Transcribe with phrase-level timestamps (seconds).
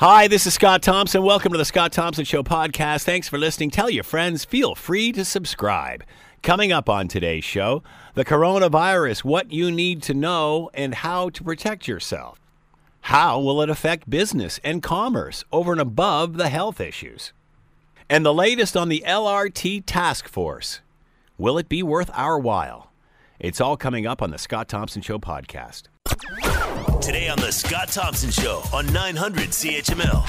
[0.00, 1.22] Hi, this is Scott Thompson.
[1.22, 3.04] Welcome to the Scott Thompson Show podcast.
[3.04, 3.70] Thanks for listening.
[3.70, 6.02] Tell your friends, feel free to subscribe.
[6.42, 7.84] Coming up on today's show,
[8.14, 12.40] the coronavirus, what you need to know, and how to protect yourself.
[13.02, 17.32] How will it affect business and commerce over and above the health issues?
[18.10, 20.80] And the latest on the LRT task force.
[21.38, 22.90] Will it be worth our while?
[23.38, 25.84] It's all coming up on the Scott Thompson Show podcast.
[27.04, 30.22] Today on the Scott Thompson Show on 900 CHML.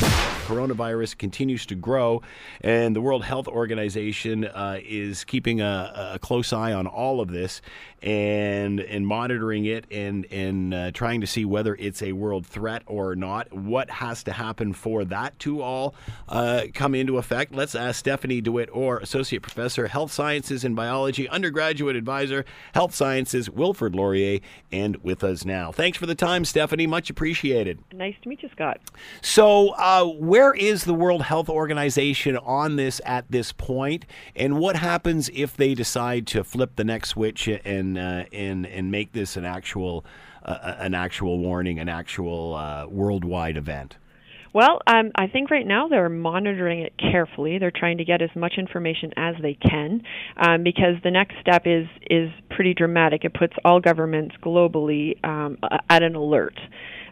[0.46, 2.22] Coronavirus continues to grow,
[2.60, 7.30] and the World Health Organization uh, is keeping a, a, close eye on all of
[7.30, 7.62] this
[8.04, 12.84] and and monitoring it and and uh, trying to see whether it's a world threat
[12.86, 13.52] or not.
[13.54, 15.96] What has to happen for that to all
[16.28, 17.56] uh, come into effect?
[17.56, 23.96] Let's ask Stephanie Dewitte-Orr Associate Professor, Health Sciences and Biology, Undergraduate Advisor, Health Sciences, Wilfrid
[23.96, 24.42] Laurier,
[24.74, 25.72] and with us now.
[25.72, 26.65] Thanks for the time, Stephanie.
[26.66, 26.88] Stephanie.
[26.88, 27.78] Much appreciated.
[27.94, 28.82] Nice to meet you, Scott.
[29.22, 34.76] So, uh, where is the World Health Organization on this at this point, and what
[34.76, 39.38] happens if they decide to flip the next switch and uh, and and make this
[39.38, 40.04] an actual
[40.44, 43.98] uh, an actual warning, an actual uh, worldwide event?
[44.56, 47.58] Well, um, I think right now they're monitoring it carefully.
[47.60, 50.02] They're trying to get as much information as they can,
[50.38, 53.26] um, because the next step is is pretty dramatic.
[53.26, 55.58] It puts all governments globally um,
[55.90, 56.58] at an alert.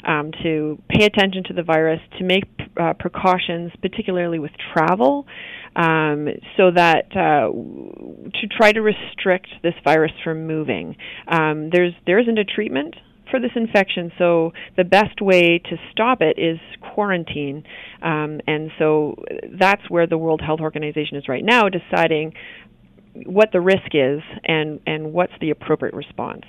[0.08, 2.44] Um, to pay attention to the virus, to make
[2.80, 5.26] uh, precautions, particularly with travel,
[5.78, 10.96] um, so that uh, to try to restrict this virus from moving.
[11.28, 12.96] Um, there's there isn't a treatment
[13.34, 14.12] for this infection.
[14.20, 16.60] So the best way to stop it is
[16.94, 17.64] quarantine.
[18.02, 19.16] Um, and so
[19.60, 22.34] that's where the World Health Organization is right now, deciding
[23.26, 26.44] what the risk is and, and what's the appropriate response.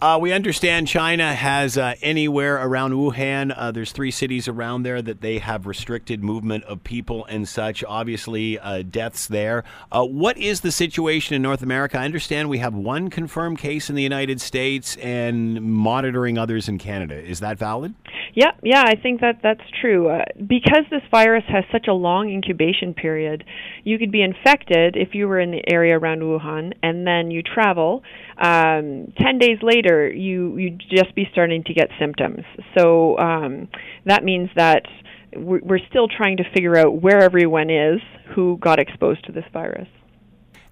[0.00, 3.52] Uh, we understand China has uh, anywhere around Wuhan.
[3.56, 7.82] Uh, there's three cities around there that they have restricted movement of people and such.
[7.82, 9.64] Obviously, uh, deaths there.
[9.90, 11.98] Uh, what is the situation in North America?
[11.98, 16.78] I understand we have one confirmed case in the United States and monitoring others in
[16.78, 17.16] Canada.
[17.16, 17.92] Is that valid?
[18.34, 20.10] Yeah, yeah, I think that that's true.
[20.10, 23.42] Uh, because this virus has such a long incubation period,
[23.82, 27.42] you could be infected if you were in the area around Wuhan, and then you
[27.42, 28.04] travel.
[28.40, 32.44] Um, Ten days later, you you'd just be starting to get symptoms.
[32.76, 33.68] So um,
[34.06, 34.82] that means that
[35.36, 38.00] we're still trying to figure out where everyone is
[38.34, 39.88] who got exposed to this virus.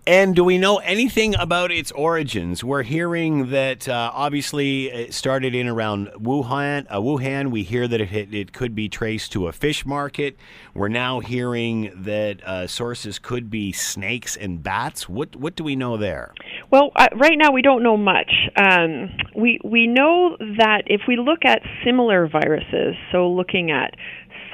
[0.08, 2.62] And do we know anything about its origins?
[2.62, 6.86] We're hearing that uh, obviously it started in around Wuhan.
[6.88, 7.50] Uh, Wuhan.
[7.50, 10.36] We hear that it, it could be traced to a fish market.
[10.74, 15.08] We're now hearing that uh, sources could be snakes and bats.
[15.08, 16.32] What what do we know there?
[16.70, 18.30] Well, uh, right now we don't know much.
[18.54, 23.96] Um, we we know that if we look at similar viruses, so looking at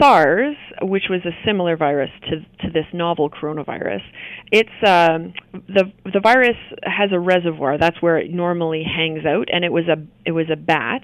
[0.01, 4.03] SARS, which was a similar virus to to this novel coronavirus,
[4.51, 5.33] it's um,
[5.69, 7.79] the the virus has a reservoir.
[7.79, 11.03] That's where it normally hangs out, and it was a it was a bat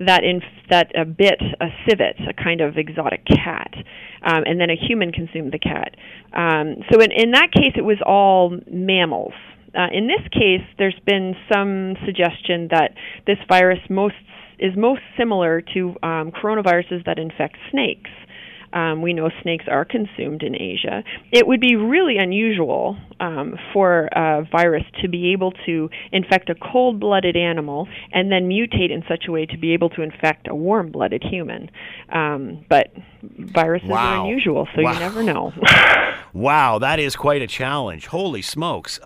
[0.00, 0.40] that in
[0.70, 3.72] that a bit a civet, a kind of exotic cat,
[4.22, 5.94] um, and then a human consumed the cat.
[6.32, 9.34] Um, so in in that case, it was all mammals.
[9.76, 12.92] Uh, in this case, there's been some suggestion that
[13.26, 14.14] this virus most
[14.58, 18.10] is most similar to um, coronaviruses that infect snakes.
[18.74, 21.04] Um, we know snakes are consumed in Asia.
[21.30, 26.56] It would be really unusual um, for a virus to be able to infect a
[26.56, 30.48] cold blooded animal and then mutate in such a way to be able to infect
[30.48, 31.70] a warm blooded human.
[32.12, 33.96] Um, but viruses wow.
[33.96, 34.92] are unusual, so wow.
[34.92, 35.52] you never know.
[36.32, 38.06] wow, that is quite a challenge.
[38.08, 38.98] Holy smokes.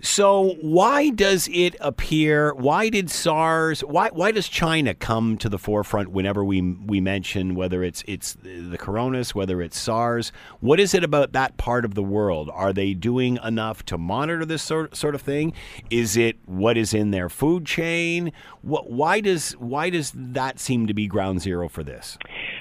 [0.00, 2.54] So why does it appear?
[2.54, 3.80] Why did SARS?
[3.80, 8.36] Why why does China come to the forefront whenever we we mention whether it's it's
[8.42, 10.30] the coronas, whether it's SARS?
[10.60, 12.48] What is it about that part of the world?
[12.52, 15.52] Are they doing enough to monitor this sort sort of thing?
[15.90, 18.32] Is it what is in their food chain?
[18.62, 22.18] What why does why does that seem to be ground zero for this?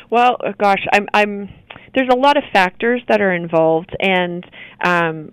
[0.10, 1.50] Well, gosh, I'm I'm
[1.94, 4.46] there's a lot of factors that are involved and
[4.84, 5.32] um,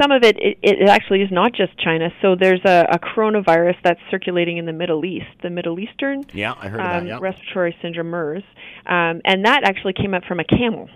[0.00, 2.10] some of it, it, it actually is not just China.
[2.22, 6.54] So there's a, a coronavirus that's circulating in the Middle East, the Middle Eastern yeah,
[6.58, 7.18] I heard um, that, yeah.
[7.20, 8.42] respiratory syndrome MERS,
[8.86, 10.88] um, and that actually came up from a camel.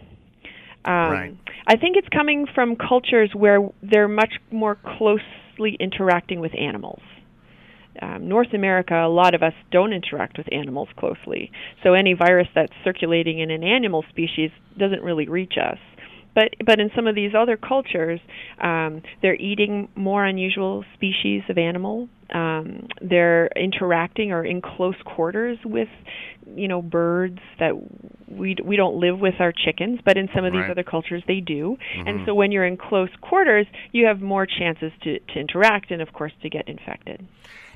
[0.84, 1.36] Um, right.
[1.66, 7.02] I think it's coming from cultures where they're much more closely interacting with animals.
[8.00, 11.50] Um, North America, a lot of us don't interact with animals closely.
[11.82, 15.78] So any virus that's circulating in an animal species doesn't really reach us.
[16.38, 18.20] But but in some of these other cultures,
[18.62, 22.08] um, they're eating more unusual species of animal.
[22.32, 25.88] Um, they're interacting or in close quarters with,
[26.54, 27.72] you know, birds that
[28.28, 30.70] we we don't live with our chickens, but in some of these Right.
[30.70, 31.76] other cultures they do.
[32.06, 36.00] And so when you're in close quarters, you have more chances to to interact and
[36.00, 37.26] of course to get infected.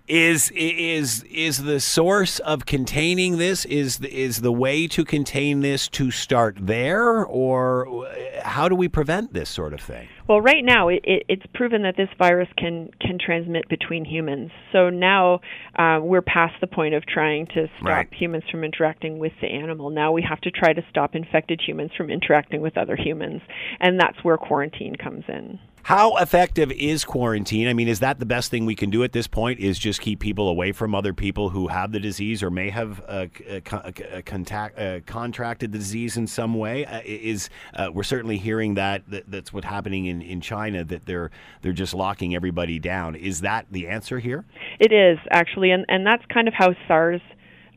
[0.09, 5.61] Is is is the source of containing this is the, is the way to contain
[5.61, 8.07] this to start there, or
[8.43, 10.09] how do we prevent this sort of thing?
[10.29, 14.51] Well, right now it, it, it's proven that this virus can can transmit between humans.
[14.73, 15.41] So now
[15.79, 18.09] uh, we're past the point of trying to stop Right.
[18.13, 19.91] humans from interacting with the animal.
[19.91, 23.41] Now we have to try to stop infected humans from interacting with other humans,
[23.79, 25.61] and that's where quarantine comes in.
[25.85, 27.67] How effective is quarantine?
[27.67, 29.59] I mean, is that the best thing we can do at this point?
[29.59, 33.01] Is just keep people away from other people who have the disease or may have
[33.09, 36.87] uh, uh, co- uh, contact, uh, contracted the disease in some way?
[36.87, 41.07] Uh, is uh, we're certainly hearing that, that that's what's happening in, in China that
[41.07, 41.31] they're
[41.63, 43.17] they're just locking everybody down.
[43.17, 44.45] Is that the answer here?
[44.79, 47.21] It is actually, and and that's kind of how SARS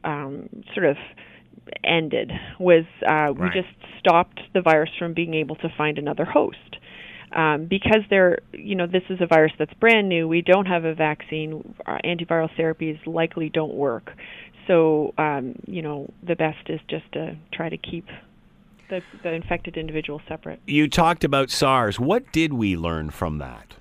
[0.04, 0.98] um, sort of
[1.84, 2.32] ended.
[2.60, 3.54] Was uh, we Right.
[3.54, 6.78] just stopped the virus from being able to find another host.
[7.32, 10.28] Um, because they're, you know, this is a virus that's brand new.
[10.28, 11.76] We don't have a vaccine.
[11.86, 14.12] Our antiviral therapies likely don't work.
[14.68, 18.06] So, um, you know, the best is just to try to keep
[18.90, 20.60] the, the infected individual separate.
[20.66, 22.00] You talked about SARS.
[22.00, 23.76] What did we learn from that?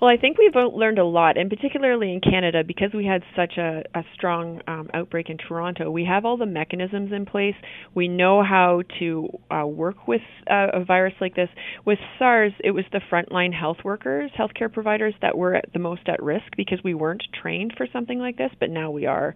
[0.00, 3.58] Well, I think we've learned a lot, and particularly in Canada, because we had such
[3.58, 7.56] a, a strong um, outbreak in Toronto, we have all the mechanisms in place.
[7.96, 11.48] We know how to uh, work with uh, a virus like this.
[11.84, 16.08] With SARS, it was the frontline health workers, healthcare providers that were at the most
[16.08, 19.34] at risk because we weren't trained for something like this, but now we are.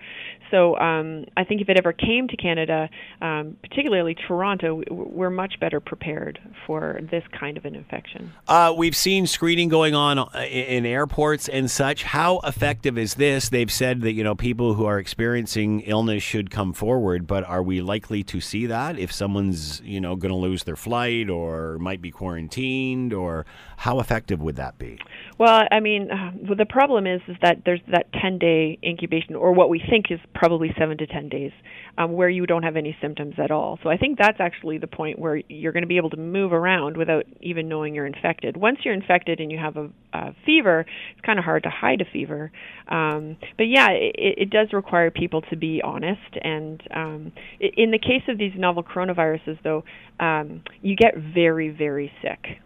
[0.53, 2.88] So um, I think if it ever came to Canada,
[3.20, 6.38] um, particularly Toronto, we're much better prepared
[6.69, 8.32] for this kind of an infection.
[8.47, 12.02] Uh, we've seen screening going on uh, in airports and such.
[12.02, 13.49] How effective is this?
[13.49, 17.62] They've said that you know people who are experiencing illness should come forward, but are
[17.62, 21.78] we likely to see that if someone's you know going to lose their flight or
[21.78, 23.46] might be quarantined, or
[23.76, 24.99] how effective would that be?
[25.38, 29.70] Well, I mean, the problem is is that there's that 10 day incubation, or what
[29.70, 31.52] we think is probably seven to 10 days,
[31.99, 33.78] um, where you don't have any symptoms at all.
[33.82, 36.52] So I think that's actually the point where you're going to be able to move
[36.52, 38.56] around without even knowing you're infected.
[38.56, 42.00] Once you're infected and you have a, a fever, it's kind of hard to hide
[42.00, 42.53] a fever.
[42.89, 46.37] Um, but yeah, it, it does require people to be honest.
[46.43, 49.85] And um, in the case of these novel coronaviruses, though,
[50.21, 52.59] um, you get very, very sick.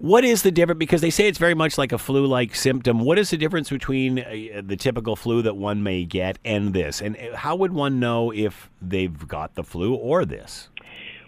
[0.00, 0.78] What is the difference?
[0.78, 2.98] Because they say it's very much like a flu-like symptom.
[2.98, 7.00] What is the difference between uh, the typical flu that one may get and this?
[7.00, 10.70] And uh, how would one know if they've got the flu or this?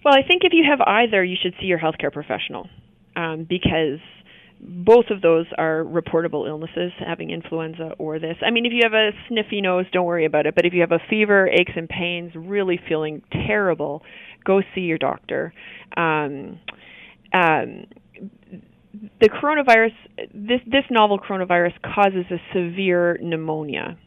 [0.05, 2.69] Well, I think if you have either, you should see your healthcare professional
[3.15, 4.01] um, because
[4.61, 8.37] both of those are reportable illnesses, having influenza or this.
[8.45, 10.55] I mean, if you have a sniffy nose, don't worry about it.
[10.55, 14.03] But if you have a fever, aches and pains, really feeling terrible,
[14.45, 15.53] go see your doctor.
[15.97, 16.59] Um,
[17.33, 17.87] um,
[19.21, 19.93] the coronavirus,
[20.33, 23.99] this this novel coronavirus causes a severe pneumonia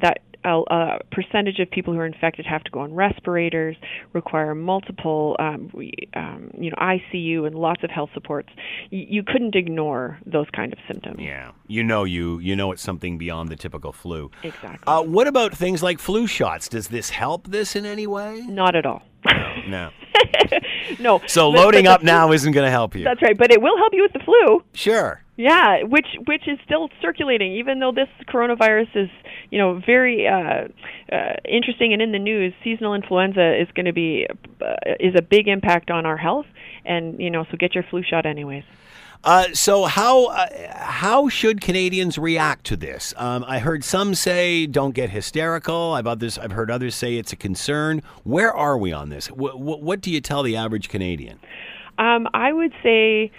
[0.00, 3.76] that a, a percentage of people who are infected have to go on respirators,
[4.12, 5.70] require multiple, um,
[6.14, 8.48] um, you know, ICU and lots of health supports.
[8.90, 11.18] Y- you couldn't ignore those kind of symptoms.
[11.20, 14.30] Yeah, you know you you know it's something beyond the typical flu.
[14.42, 14.78] Exactly.
[14.86, 16.68] Uh, what about things like flu shots?
[16.68, 18.40] Does this help this in any way?
[18.48, 19.02] Not at all.
[19.24, 19.62] No.
[19.68, 19.90] no.
[20.98, 23.04] So but- but loading the up flu- now isn't going to help you.
[23.04, 24.62] That's right, but it will help you with the flu.
[24.74, 25.22] Sure.
[25.36, 29.08] Yeah, which which is still circulating, even though this coronavirus is,
[29.50, 30.68] you know, very uh,
[31.10, 32.52] uh, interesting and in the news.
[32.62, 34.26] Seasonal influenza is going to be
[34.60, 36.44] uh, is a big impact on our health,
[36.84, 38.64] and you know, so get your flu shot anyways.
[39.22, 43.12] Uh, so how uh, how should Canadians react to this?
[43.16, 45.92] Um, I heard some say don't get hysterical.
[45.92, 48.02] I've others I've heard others say it's a concern.
[48.24, 49.26] Where are we on this?
[49.28, 51.38] Wh- wh- what do you tell the average Canadian?
[51.98, 53.30] Um, I would say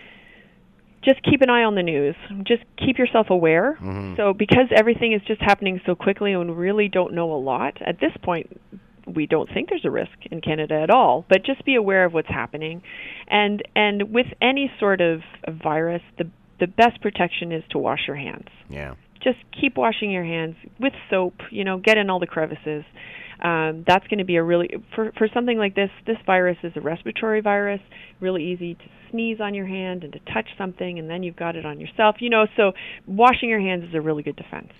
[1.04, 2.16] just keep an eye on the news.
[2.44, 3.76] Just keep yourself aware.
[4.18, 7.82] So because everything is just happening so quickly and we really don't know a lot
[7.82, 8.62] at this point,
[9.08, 11.26] we don't think there's a risk in Canada at all.
[11.30, 12.82] But just be aware of what's happening,
[13.28, 15.22] and and with any sort of
[15.64, 16.30] virus, the
[16.60, 18.94] the best protection is to wash your hands Yeah.
[19.24, 21.34] just keep washing your hands with soap.
[21.50, 22.84] You know, get in all the crevices.
[23.42, 25.90] Um, that's going to be a really for for something like this.
[26.06, 27.82] This virus is a respiratory virus.
[28.20, 31.56] Really easy to sneeze on your hand and to touch something, and then you've got
[31.56, 32.18] it on yourself.
[32.20, 32.74] You know, so
[33.08, 34.72] washing your hands is a really good defense.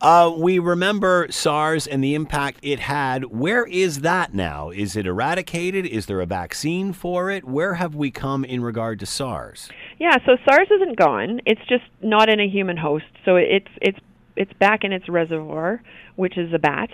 [0.00, 3.24] Uh, we remember SARS and the impact it had.
[3.24, 4.70] Where is that now?
[4.70, 5.86] Is it eradicated?
[5.86, 7.44] Is there a vaccine for it?
[7.44, 9.68] Where have we come in regard to SARS?
[9.98, 11.40] Yeah, so SARS isn't gone.
[11.46, 13.06] It's just not in a human host.
[13.24, 13.98] So it's it's
[14.36, 15.82] it's back in its reservoir,
[16.14, 16.90] which is a bat,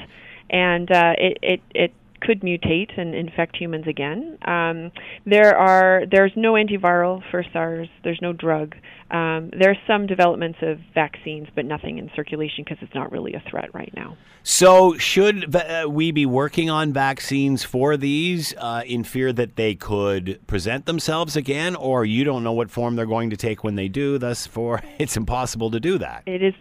[0.49, 1.92] and uh, it it it
[2.23, 4.38] could mutate and infect humans again.
[4.46, 4.90] Um,
[5.26, 7.88] there are there's no antiviral for SARS.
[8.02, 8.75] There's no drug.
[9.14, 13.42] Um, are some developments of vaccines, but nothing in circulation because it's not really a
[13.49, 14.16] threat right now.
[14.42, 19.76] So, should uh, we be working on vaccines for these uh, in fear that they
[19.76, 23.76] could present themselves again, or you don't know what form they're going to take when
[23.76, 24.18] they do?
[24.18, 26.25] Thus, for it's impossible to do that.
[26.26, 26.54] It is.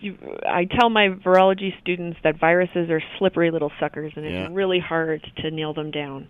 [0.48, 5.26] I tell my virology students that viruses are slippery little suckers, and it's really hard
[5.38, 6.28] to nail them down.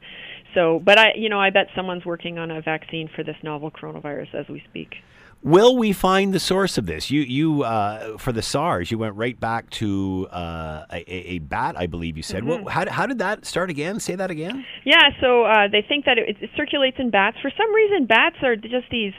[0.54, 3.72] So, but I, you know, I bet someone's working on a vaccine for this novel
[3.72, 4.96] coronavirus as we speak.
[5.44, 7.12] Will we find the source of this?
[7.12, 11.76] You, you, uh, for the SARS, you went right back to uh, a, a bat,
[11.78, 12.46] I believe you said.
[12.46, 14.00] What, how, how did that start again?
[14.00, 14.66] Say that again.
[14.86, 17.38] Yeah, so uh, they think that it, it circulates in bats.
[17.42, 19.14] For some reason, bats are just these.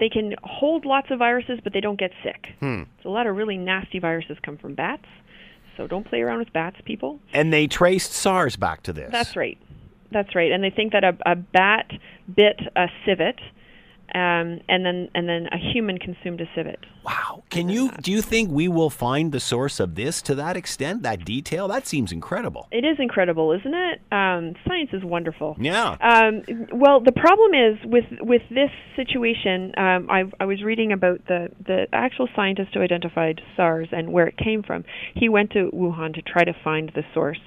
[0.00, 2.48] They can hold lots of viruses, but they don't get sick.
[2.58, 2.82] Hmm.
[3.02, 5.06] So a lot of really nasty viruses come from bats.
[5.76, 7.20] So don't play around with bats, people.
[7.32, 9.10] And they traced SARS back to this.
[9.12, 9.58] That's right.
[10.10, 10.50] That's right.
[10.50, 11.90] And they think that a, a bat
[12.34, 13.38] bit a civet,
[14.14, 16.78] um, and then and then a human consumed a civet.
[17.04, 17.42] Wow.
[17.50, 21.02] Can you do you think we will find the source of this to that extent,
[21.02, 21.68] that detail?
[21.68, 22.68] That seems incredible.
[22.70, 24.00] It is incredible, isn't it?
[24.12, 25.56] Um, science is wonderful.
[25.58, 25.96] Yeah.
[26.00, 29.72] Um, well, the problem is with with this situation.
[29.76, 34.26] Um, I, I was reading about the the actual scientist who identified SARS and where
[34.26, 34.84] it came from.
[35.14, 37.40] He went to Wuhan to try to find the source,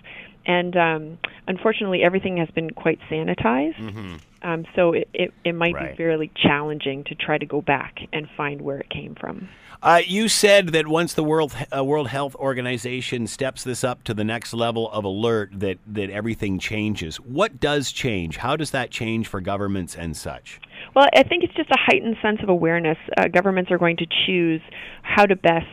[0.46, 4.22] and um, unfortunately, everything has been quite sanitized.
[4.44, 5.92] Um, so it, it, it might Right.
[5.92, 9.50] be fairly challenging to try to go back and find where it came from.
[9.84, 14.14] Uh, you said that once the World uh, World Health Organization steps this up to
[14.14, 17.18] the next level of alert, that that everything changes.
[17.18, 18.38] What does change?
[18.38, 20.60] How does that change for governments and such?
[20.96, 22.98] Well, I think it's just a heightened sense of awareness.
[23.18, 24.62] Uh, governments are going to choose
[25.02, 25.66] how to best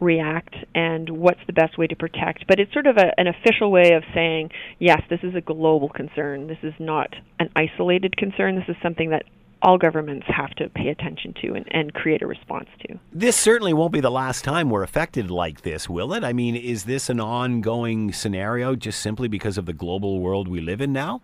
[0.00, 2.46] react and what's the best way to protect.
[2.46, 5.88] But it's sort of a, an official way of saying, yes, this is a global
[5.88, 6.46] concern.
[6.48, 8.56] This is not an isolated concern.
[8.56, 9.24] This is something that
[9.62, 12.98] all governments have to pay attention to and, and create a response to.
[13.12, 16.22] This certainly won't be the last time we're affected like this, will it?
[16.22, 20.60] I mean, is this an ongoing scenario just simply because of the global world we
[20.60, 21.22] live in now?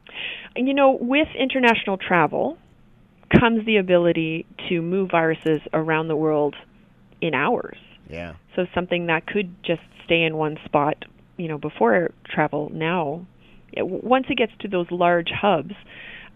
[0.56, 2.58] You know, with international travel
[3.38, 6.54] comes the ability to move viruses around the world
[7.20, 7.76] in hours.
[8.08, 8.34] Yeah.
[8.56, 11.04] So something that could just stay in one spot,
[11.36, 13.26] you know, before travel now,
[13.72, 15.74] it, once it gets to those large hubs,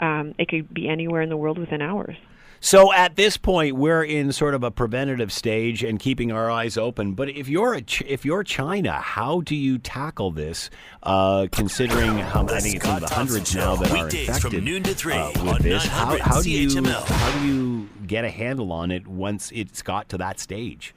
[0.01, 2.17] um, it could be anywhere in the world within hours.
[2.61, 6.77] So at this point, we're in sort of a preventative stage and keeping our eyes
[6.77, 7.13] open.
[7.13, 10.71] But if you're a Ch- if you're China, how do you tackle this?
[11.03, 14.53] Uh, considering how The I think it's in the hundreds now that are weekdays infected
[14.53, 15.85] from noon to three uh, with this.
[15.87, 17.05] How, how do you CHML.
[17.05, 20.95] how do you get a handle on it once it's got to that stage?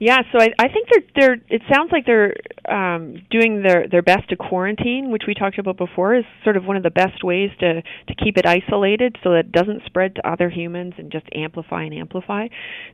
[0.00, 1.36] Yeah, so I, I think they're they're.
[1.48, 2.34] It sounds like they're
[2.70, 6.64] um, doing their their best to quarantine, which we talked about before, is sort of
[6.64, 10.14] one of the best ways to to keep it isolated so that it doesn't spread
[10.14, 12.46] to other humans and just amplify and amplify.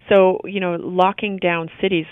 [0.08, 2.06] So you know, locking down cities,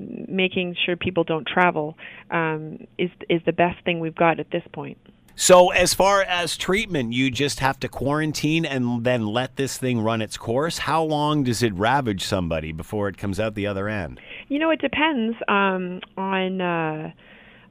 [0.00, 1.96] making sure people don't travel,
[2.28, 4.98] um, is is the best thing we've got at this point.
[5.34, 10.00] So as far as treatment, you just have to quarantine and then let this thing
[10.00, 10.78] run its course.
[10.78, 14.20] How long does it ravage somebody before it comes out the other end?
[14.48, 17.12] You know, it depends um, on uh,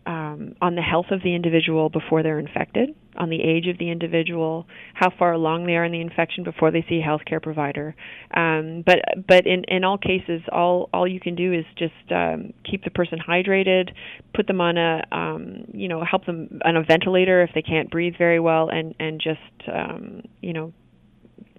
[0.05, 3.89] um, on the health of the individual before they're infected, on the age of the
[3.89, 7.96] individual, how far along they are in the infection before they see a healthcare provider.
[8.36, 12.53] Um, but but in, in all cases, all all you can do is just um,
[12.70, 13.91] keep the person hydrated,
[14.34, 17.91] put them on a um, you know help them on a ventilator if they can't
[17.91, 20.74] breathe very well, and and just um, you know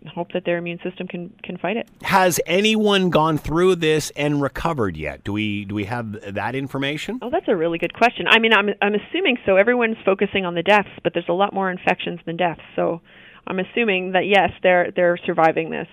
[0.06, 1.88] hope that their immune system can can fight it.
[2.02, 5.25] Has anyone gone through this and recovered yet?
[5.25, 7.18] Do we do we have that information?
[7.23, 8.26] Oh, that's a really good question.
[8.28, 9.56] I mean, I'm I'm assuming so.
[9.56, 12.62] Everyone's focusing on the deaths, but there's a lot more infections than deaths.
[12.76, 13.00] So,
[13.47, 15.88] I'm assuming that yes, they're they're surviving this.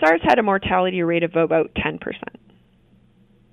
[0.00, 1.98] SARS had a mortality rate of about 10%.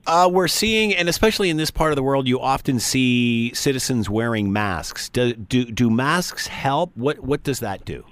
[0.08, 4.10] Uh, we're seeing, and especially in this part of the world, you often see citizens
[4.10, 5.08] wearing masks.
[5.10, 6.96] Do do, do masks help?
[6.98, 8.04] What what does that do?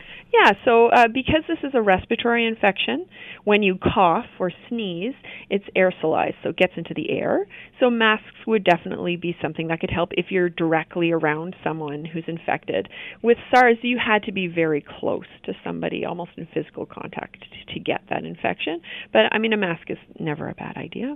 [0.44, 3.08] Yeah, so uh, because this is a respiratory infection,
[3.44, 5.14] when you cough or sneeze,
[5.50, 7.48] it's aerosolized, so it gets into the air.
[7.80, 12.26] So masks would definitely be something that could help if you're directly around someone who's
[12.28, 12.88] infected.
[13.24, 17.80] With SARS, you had to be very close to somebody, almost in physical contact, to,
[17.80, 18.82] get that infection.
[19.14, 21.16] But I mean, a mask is never a bad idea.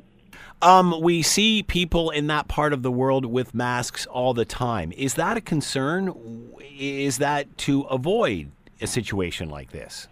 [0.62, 4.92] Um, we see people in that part of the world with masks all the time.
[4.94, 6.14] Is that a concern?
[6.78, 8.52] Is that to avoid
[8.82, 10.08] a situation like this?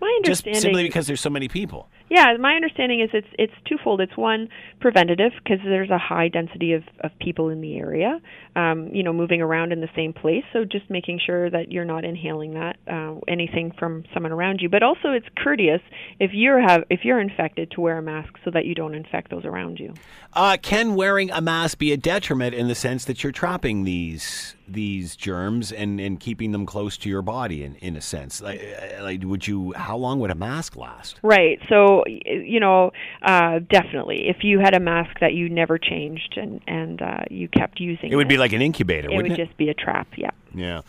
[0.00, 1.88] My Just understanding simply because there's so many people.
[2.10, 4.00] Yeah, my understanding is it's it's twofold.
[4.00, 4.48] It's one
[4.80, 8.20] preventative because there's a high density of, of people in the area,
[8.56, 10.42] um, you know, moving around in the same place.
[10.52, 14.68] So just making sure that you're not inhaling that uh, anything from someone around you.
[14.68, 15.80] But also it's courteous
[16.18, 19.30] if you're have if you're infected to wear a mask so that you don't infect
[19.30, 19.94] those around you.
[20.32, 24.56] Uh, can wearing a mask be a detriment in the sense that you're trapping these
[24.72, 28.40] these germs and, and keeping them close to your body in, in a sense?
[28.40, 29.72] Like, uh, like, would you?
[29.76, 31.18] How long would a mask last?
[31.22, 31.58] Right.
[31.68, 36.60] So you know, uh, definitely, if you had a mask that you never changed and
[36.66, 39.36] and uh, you kept using, It would be like an incubator, it would it?
[39.36, 40.08] just be a trap.
[40.16, 40.30] Yeah.
[40.54, 40.82] Yeah.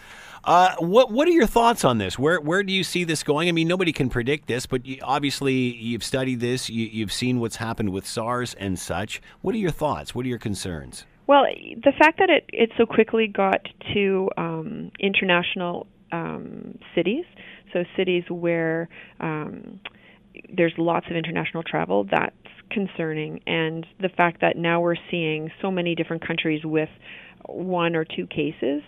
[0.46, 2.20] Uh, what What are your thoughts on this?
[2.20, 3.48] Where Where do you see this going?
[3.48, 6.70] I mean, nobody can predict this, but you, obviously you've studied this.
[6.70, 9.22] You, you've seen what's happened with SARS and such.
[9.42, 10.14] What are your thoughts?
[10.14, 11.06] What are your concerns?
[11.28, 13.62] Well, the fact that it, it so quickly got
[13.94, 17.26] to um, international um, cities,
[17.72, 18.90] so cities where
[19.20, 19.80] um,
[20.56, 22.36] there's lots of international travel, that's
[22.70, 23.40] concerning.
[23.48, 26.90] And the fact that now we're seeing so many different countries with
[27.48, 28.82] one or two cases,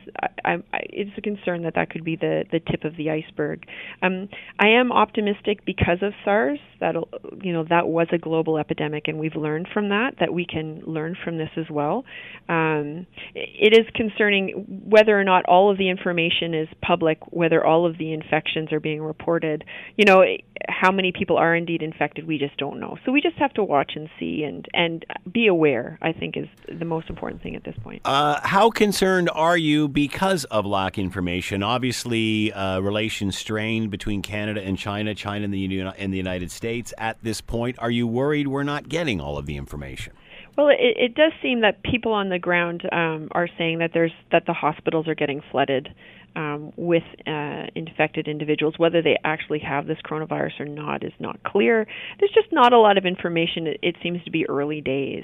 [0.44, 3.66] I, I, it's a concern that that could be the, the tip of the iceberg.
[4.02, 6.60] Um, I am optimistic because of SARS.
[6.80, 6.96] That
[7.42, 10.82] you know that was a global epidemic, and we've learned from that that we can
[10.86, 12.04] learn from this as well.
[12.50, 17.86] Um, it is concerning whether or not all of the information is public, whether all
[17.86, 19.64] of the infections are being reported.
[19.98, 20.24] You know,
[20.68, 22.98] how many people are indeed infected, we just don't know.
[23.06, 25.98] So we just have to watch and see and and be aware.
[26.02, 28.02] I think is the most important thing at this point.
[28.06, 31.64] Uh, how concerned are you because of lack information?
[31.64, 36.94] Obviously, uh, relations strained between Canada and China, China and the and the United States.
[36.98, 40.14] At this point, are you worried we're not getting all of the information?
[40.58, 44.14] Well, it, it does seem that people on the ground um, are saying that there's
[44.32, 45.90] that the hospitals are getting flooded
[46.36, 48.75] um, with uh, infected individuals.
[48.78, 51.88] Whether they actually have this coronavirus or not is not clear.
[52.20, 53.68] There's just not a lot of information.
[53.68, 55.24] It, it seems to be early days.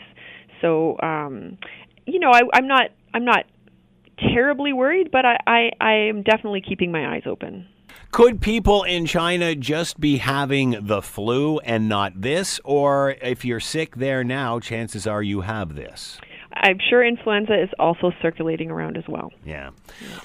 [0.59, 1.57] So, um,
[2.05, 3.45] you know, I, I'm not I'm not
[4.33, 7.67] terribly worried, but I, I, I am definitely keeping my eyes open.
[8.11, 12.59] Could people in China just be having the flu and not this?
[12.63, 16.19] Or if you're sick there now, chances are you have this.
[16.53, 19.31] I'm sure influenza is also circulating around as well.
[19.45, 19.69] Yeah.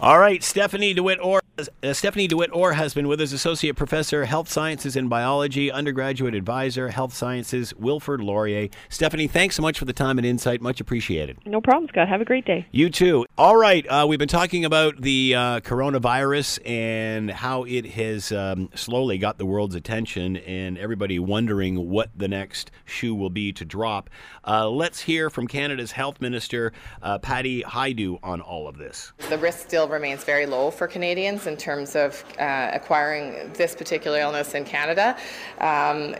[0.00, 0.42] All right.
[0.42, 1.40] Stephanie Dewitte-Orr.
[1.58, 6.88] Uh, Stephanie Dewitte-Orr has been with us, Associate Professor, Health Sciences and Biology, Undergraduate Advisor,
[6.88, 8.68] Health Sciences, Wilfrid Laurier.
[8.90, 10.60] Stephanie, thanks so much for the time and insight.
[10.60, 11.38] Much appreciated.
[11.46, 12.08] No problem, Scott.
[12.08, 12.66] Have a great day.
[12.72, 13.24] You too.
[13.38, 13.86] All right.
[13.86, 19.38] Uh, we've been talking about the uh, coronavirus and how it has um, slowly got
[19.38, 24.10] the world's attention and everybody wondering what the next shoe will be to drop.
[24.46, 29.14] Uh, let's hear from Canada's Health Minister, uh, Patty Hajdu, on all of this.
[29.30, 34.18] The risk still remains very low for Canadians in terms of uh, acquiring this particular
[34.18, 35.16] illness in Canada.
[35.58, 36.14] Um,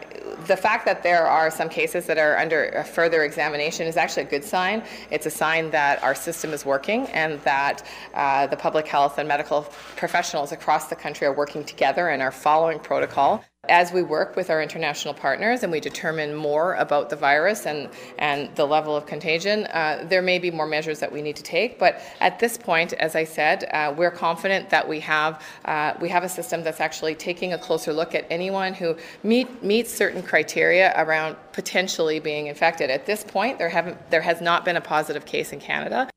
[0.46, 4.30] the fact that there are some cases that are under further examination is actually a
[4.30, 4.82] good sign.
[5.10, 9.28] It's a sign that our system is working and that uh, the public health and
[9.28, 9.62] medical
[9.96, 13.44] professionals across the country are working together and are following protocol.
[13.68, 17.88] As we work with our international partners and we determine more about the virus and,
[18.18, 21.42] and the level of contagion, uh, there may be more measures that we need to
[21.42, 21.79] take.
[21.79, 26.09] But at this point, as I said, uh, we're confident that we have, uh, we
[26.09, 30.22] have a system that's actually taking a closer look at anyone who meet, meets certain
[30.22, 32.90] criteria around potentially being infected.
[32.90, 36.09] At this point, there, haven't, there has not been a positive case in Canada.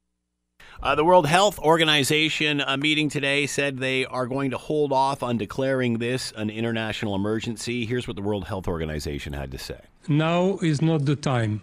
[0.82, 5.22] Uh, the World Health Organization uh, meeting today said they are going to hold off
[5.22, 7.86] on declaring this an international emergency.
[7.86, 9.82] Here's what the World Health Organization had to say.
[10.08, 11.62] now is not the time.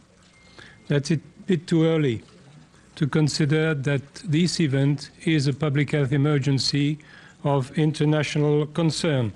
[0.89, 2.25] That's a bit too early
[2.97, 6.99] to consider that this event is a public health emergency
[7.43, 9.33] of international concern.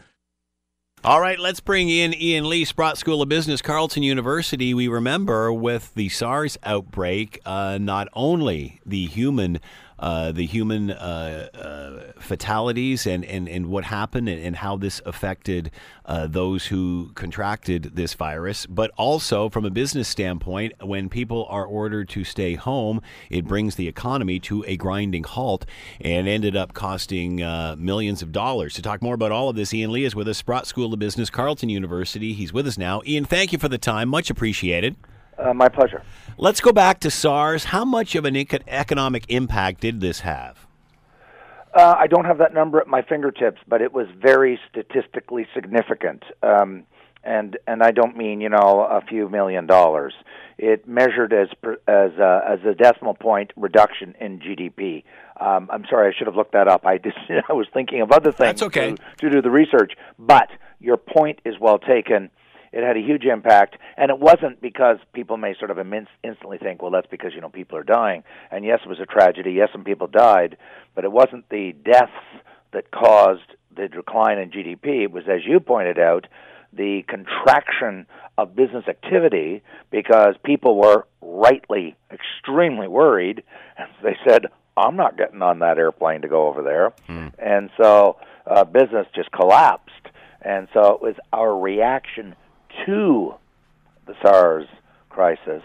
[1.02, 4.74] All right, let's bring in Ian Lee, Sprott School of Business, Carleton University.
[4.74, 9.60] We remember with the SARS outbreak, uh, not only the human.
[10.00, 15.02] Uh, the human uh, uh, fatalities and, and, and what happened and, and how this
[15.04, 15.70] affected
[16.06, 21.66] uh, those who contracted this virus, but also from a business standpoint, when people are
[21.66, 25.66] ordered to stay home, it brings the economy to a grinding halt
[26.00, 28.72] and ended up costing uh, millions of dollars.
[28.74, 30.98] To talk more about all of this, Ian Lee is with us, Sprott School of
[30.98, 32.32] Business, Carleton University.
[32.32, 33.02] He's with us now.
[33.06, 34.08] Ian, thank you for the time.
[34.08, 34.96] Much appreciated.
[35.40, 36.02] Uh, my pleasure.
[36.36, 37.64] Let's go back to SARS.
[37.64, 40.66] How much of an eco- economic impact did this have?
[41.74, 46.24] Uh, I don't have that number at my fingertips, but it was very statistically significant.
[46.42, 46.84] Um,
[47.22, 50.14] and and I don't mean you know a few million dollars.
[50.58, 55.04] It measured as per, as uh, as a decimal point reduction in GDP.
[55.38, 56.86] Um, I'm sorry, I should have looked that up.
[56.86, 57.16] I just
[57.48, 58.92] I was thinking of other things That's okay.
[58.92, 59.92] to, to do the research.
[60.18, 60.48] But
[60.80, 62.30] your point is well taken.
[62.72, 66.82] It had a huge impact, and it wasn't because people may sort of instantly think,
[66.82, 68.22] well, that's because you know people are dying.
[68.50, 69.52] And yes, it was a tragedy.
[69.52, 70.56] Yes, some people died,
[70.94, 72.12] but it wasn't the deaths
[72.72, 73.42] that caused
[73.76, 75.02] the decline in GDP.
[75.04, 76.26] It was, as you pointed out,
[76.72, 78.06] the contraction
[78.38, 83.42] of business activity because people were rightly extremely worried.
[83.76, 86.92] And they said, I'm not getting on that airplane to go over there.
[87.38, 89.90] And so uh, business just collapsed.
[90.42, 92.34] And so it was our reaction
[92.86, 93.34] to
[94.06, 94.66] the SARS
[95.08, 95.62] crisis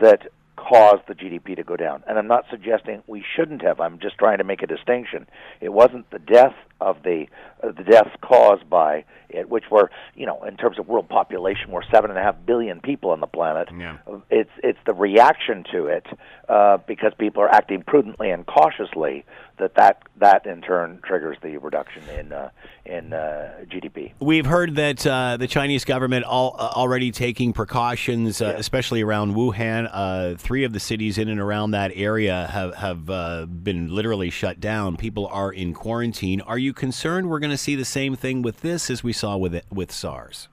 [0.00, 2.02] that caused the GDP to go down.
[2.06, 3.80] And I'm not suggesting we shouldn't have.
[3.80, 5.26] I'm just trying to make a distinction.
[5.60, 7.26] It wasn't the death of the
[7.62, 11.70] uh, the deaths caused by it, which were you know in terms of world population,
[11.70, 13.68] we're seven and a half billion people on the planet.
[13.76, 13.98] Yeah.
[14.30, 16.06] It's it's the reaction to it
[16.48, 19.24] uh, because people are acting prudently and cautiously
[19.58, 22.50] that that that in turn triggers the reduction in uh,
[22.84, 24.12] in uh, GDP.
[24.20, 29.34] We've heard that uh, the Chinese government all, uh, already taking precautions, uh, especially around
[29.34, 29.88] Wuhan.
[29.92, 34.30] Uh, three of the cities in and around that area have have uh, been literally
[34.30, 34.96] shut down.
[34.96, 36.40] People are in quarantine.
[36.40, 39.36] Are you concerned we're going to see the same thing with this as we saw
[39.36, 40.48] with it, with SARS?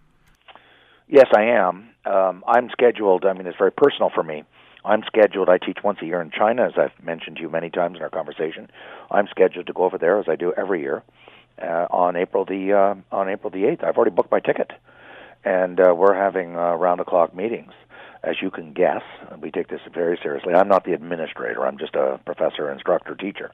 [1.08, 1.89] Yes, I am.
[2.06, 3.25] Um, I'm scheduled.
[3.25, 4.43] I mean, it's very personal for me.
[4.84, 5.49] I'm scheduled.
[5.49, 8.04] I teach once a year in China, as I've mentioned to you many times in
[8.04, 8.69] our conversation.
[9.10, 11.04] I'm scheduled to go over there as I do every year
[11.62, 13.84] uh, on April the uh, on April the eighth.
[13.84, 14.71] I've already booked my ticket,
[15.43, 17.71] and uh, we're having uh, round the clock meetings.
[18.23, 19.04] As you can guess,
[19.39, 20.54] we take this very seriously.
[20.54, 21.65] I'm not the administrator.
[21.65, 23.51] I'm just a professor, instructor, teacher.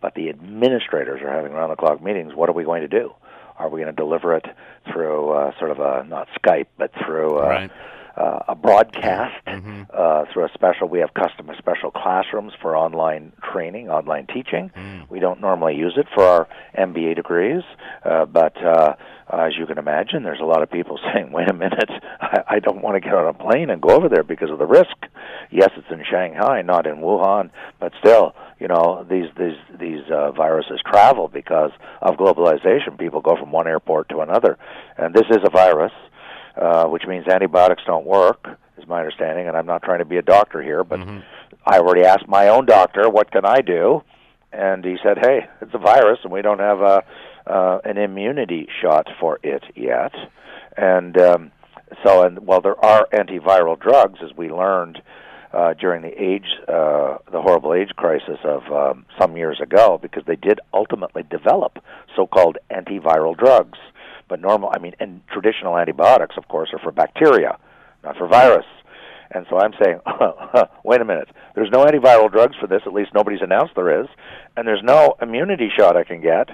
[0.00, 2.34] But the administrators are having round the clock meetings.
[2.34, 3.14] What are we going to do?
[3.58, 4.44] Are we going to deliver it
[4.92, 7.70] through uh, sort of a not Skype, but through uh, Right.
[8.16, 9.46] Uh, a broadcast
[9.92, 10.88] uh, through a special.
[10.88, 14.70] We have custom special classrooms for online training, online teaching.
[15.10, 16.48] We don't normally use it for our
[16.78, 17.62] MBA degrees,
[18.04, 18.94] uh, but uh,
[19.30, 22.58] as you can imagine, there's a lot of people saying, "Wait a minute, I, I
[22.58, 24.96] don't want to get on a plane and go over there because of the risk."
[25.50, 30.32] Yes, it's in Shanghai, not in Wuhan, but still, you know, these these these uh,
[30.32, 32.98] viruses travel because of globalization.
[32.98, 34.58] People go from one airport to another,
[34.96, 35.92] and this is a virus
[36.56, 38.46] uh, which means antibiotics don't work,
[38.78, 39.46] is my understanding.
[39.48, 41.00] And I'm not trying to be a doctor here, but
[41.66, 44.02] I already asked my own doctor, "What can I do?"
[44.52, 47.04] And he said, "Hey, it's a virus, and we don't have a
[47.46, 50.12] uh, an immunity shot for it yet."
[50.76, 51.52] And um,
[52.04, 55.00] so, and while there are antiviral drugs, as we learned
[55.52, 60.24] uh, during the AIDS, uh, the horrible AIDS crisis of um, some years ago, because
[60.26, 61.78] they did ultimately develop
[62.14, 63.78] so-called antiviral drugs.
[64.28, 67.58] But normal, I mean, and traditional antibiotics, of course, are for bacteria,
[68.02, 68.66] not for virus.
[69.30, 70.00] And so I'm saying,
[70.84, 71.28] wait a minute.
[71.54, 72.82] There's no antiviral drugs for this.
[72.86, 74.08] At least nobody's announced there is,
[74.56, 76.48] and there's no immunity shot I can get.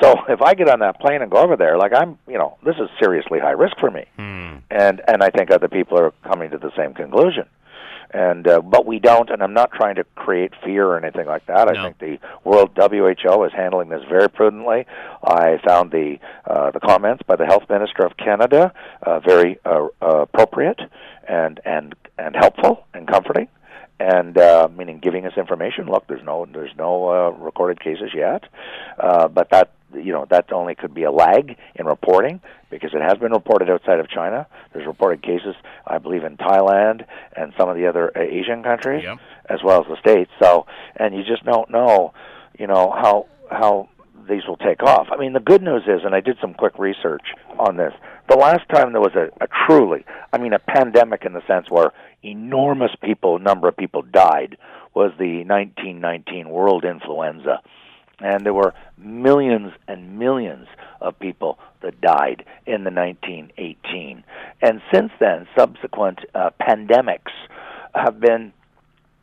[0.00, 2.56] So if I get on that plane and go over there, like I'm, you know,
[2.64, 4.04] this is seriously high risk for me.
[4.16, 4.56] Hmm.
[4.70, 7.46] And and I think other people are coming to the same conclusion.
[8.10, 11.44] And uh, but we don't, and I'm not trying to create fear or anything like
[11.46, 11.68] that.
[11.68, 11.78] No.
[11.78, 14.86] I think the World WHO is handling this very prudently.
[15.22, 19.88] I found the uh, the comments by the Health Minister of Canada uh, very uh,
[20.00, 20.80] uh, appropriate
[21.28, 23.48] and and and helpful and comforting
[24.00, 25.86] and uh, meaning giving us information.
[25.86, 28.44] Look, there's no there's no uh, recorded cases yet,
[28.98, 33.00] uh, but that you know that only could be a lag in reporting because it
[33.00, 34.46] has been reported outside of China.
[34.72, 35.54] There's reported cases,
[35.86, 37.04] I believe, in Thailand
[37.36, 39.04] and some of the other uh, Asian countries,
[39.48, 40.30] as well as the states.
[40.40, 42.12] So, and you just don't know,
[42.58, 43.88] you know how how
[44.28, 45.08] these will take off.
[45.10, 47.94] I mean, the good news is, and I did some quick research on this.
[48.28, 51.70] The last time there was a, a truly, I mean, a pandemic in the sense
[51.70, 54.58] where enormous people, number of people died,
[54.94, 57.62] was the 1919 world influenza,
[58.20, 60.66] and there were millions and millions
[61.00, 64.24] of people that died in the 1918.
[64.60, 67.32] And since then, subsequent uh, pandemics
[67.94, 68.52] have been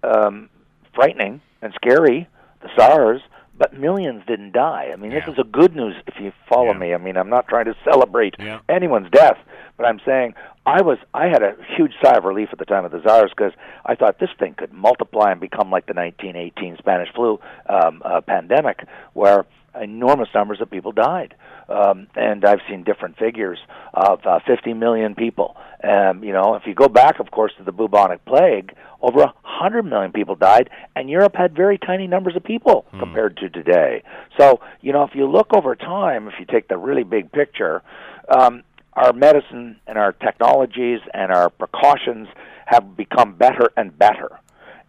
[0.04, 0.50] um,
[0.94, 2.28] frightening and scary.
[2.62, 3.22] The SARS,
[3.58, 4.90] but millions didn't die.
[4.92, 5.20] I mean, Yeah.
[5.22, 6.78] this is a good news if you follow Yeah.
[6.80, 6.94] me.
[6.94, 8.60] I mean, I'm not trying to celebrate Yeah.
[8.70, 9.38] anyone's death,
[9.78, 12.86] but I'm saying I was I had a huge sigh of relief at the time
[12.86, 13.54] of the SARS because
[13.86, 17.40] I thought this thing could multiply and become like the 1918 Spanish flu
[17.70, 19.46] um, uh, pandemic, where
[19.82, 21.36] enormous numbers of people died.
[21.68, 23.58] Um, and I've seen different figures
[23.94, 25.56] of uh, 50 million people.
[25.84, 29.34] Um, you know, if you go back, of course, to the bubonic plague, over a
[29.44, 34.04] 100 million people died, and Europe had very tiny numbers of people compared to today.
[34.40, 37.84] So, you know, if you look over time, if you take the really big picture,
[38.30, 42.28] um, our medicine and our technologies and our precautions
[42.66, 44.40] have become better and better.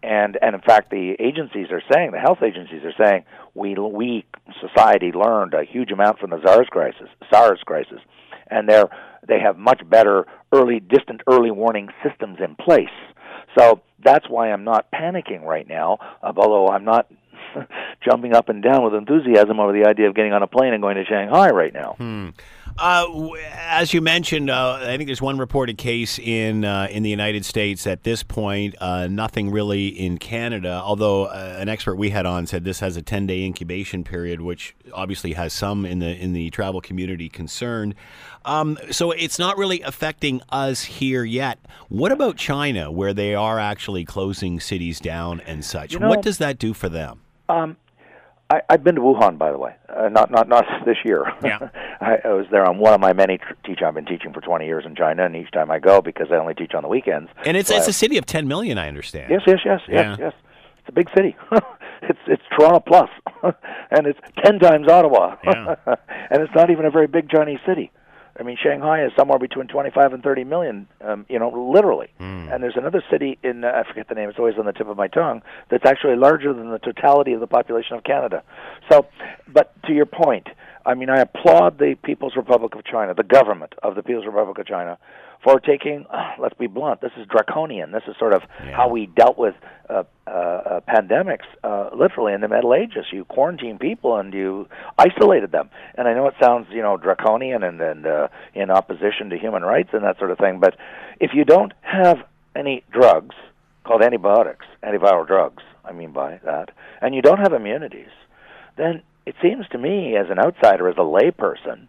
[0.02, 4.24] And and in fact, the agencies are saying, the health agencies are saying, we we
[4.60, 8.00] society learned a huge amount from the SARS crisis, SARS crisis,
[8.48, 8.88] and they're
[9.26, 12.88] they have much better early, distant early warning systems in place.
[13.58, 15.98] So that's why I'm not panicking right now.
[16.22, 17.10] Although I'm not
[18.04, 20.82] jumping up and down with enthusiasm over the idea of getting on a plane and
[20.82, 21.94] going to Shanghai right now.
[21.98, 22.28] Hmm.
[22.78, 27.10] Uh, as you mentioned, uh, I think there's one reported case in uh, in the
[27.10, 28.74] United States at this point.
[28.80, 32.96] Uh, nothing really in Canada, although uh, an expert we had on said this has
[32.96, 37.28] a 10 day incubation period, which obviously has some in the in the travel community
[37.28, 37.94] concerned.
[38.44, 41.58] Um, so it's not really affecting us here yet.
[41.88, 45.92] What about China, where they are actually closing cities down and such?
[45.92, 47.22] You know, what does that do for them?
[47.48, 47.76] Um,
[48.48, 49.74] I, I've been to Wuhan, by the way.
[49.88, 51.24] Uh, not not not this year.
[51.42, 51.68] Yeah.
[52.00, 53.80] I, I was there on one of my many tr- teach.
[53.82, 56.36] I've been teaching for 20 years in China, and each time I go, because I
[56.36, 57.30] only teach on the weekends.
[57.44, 59.30] And it's so it's I- a city of 10 million, I understand.
[59.30, 60.10] Yes, yes, yes, Yeah.
[60.10, 60.32] yes, yes.
[60.80, 61.34] It's a big city.
[62.02, 63.10] it's it's Toronto plus,
[63.90, 65.74] and it's ten times Ottawa, Yeah.
[66.30, 67.90] and it's not even a very big Chinese city.
[68.38, 72.08] I mean, Shanghai is somewhere between 25 and 30 million, um, you know, literally.
[72.52, 74.88] And there's another city in uh, I forget the name; it's always on the tip
[74.88, 75.42] of my tongue.
[75.70, 78.42] That's actually larger than the totality of the population of Canada.
[78.90, 79.06] So,
[79.48, 80.48] but to your point,
[80.84, 84.58] I mean, I applaud the People's Republic of China, the government of the People's Republic
[84.58, 84.98] of China,
[85.42, 86.06] for taking.
[86.10, 87.00] Uh, let's be blunt.
[87.00, 87.92] This is draconian.
[87.92, 88.76] This is sort of Yeah.
[88.76, 89.54] how we dealt with
[89.88, 93.06] uh, uh, uh, pandemics, uh, literally in the Middle Ages.
[93.12, 94.68] You quarantine people and you
[94.98, 95.70] isolated them.
[95.96, 99.62] And I know it sounds, you know, draconian and, and uh, in opposition to human
[99.62, 100.58] rights and that sort of thing.
[100.58, 100.76] But
[101.20, 102.18] if you don't have
[102.56, 103.36] any drugs
[103.84, 106.70] called antibiotics, antiviral drugs, I mean by that,
[107.00, 108.10] and you don't have immunities,
[108.76, 111.86] then it seems to me, as an outsider, as a layperson,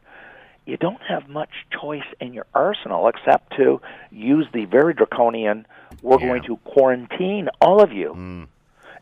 [0.68, 1.50] you don't have much
[1.82, 5.66] choice in your arsenal except to use the very draconian
[6.04, 6.28] we're Yeah.
[6.28, 8.14] going to quarantine all of you.
[8.14, 8.48] Mm.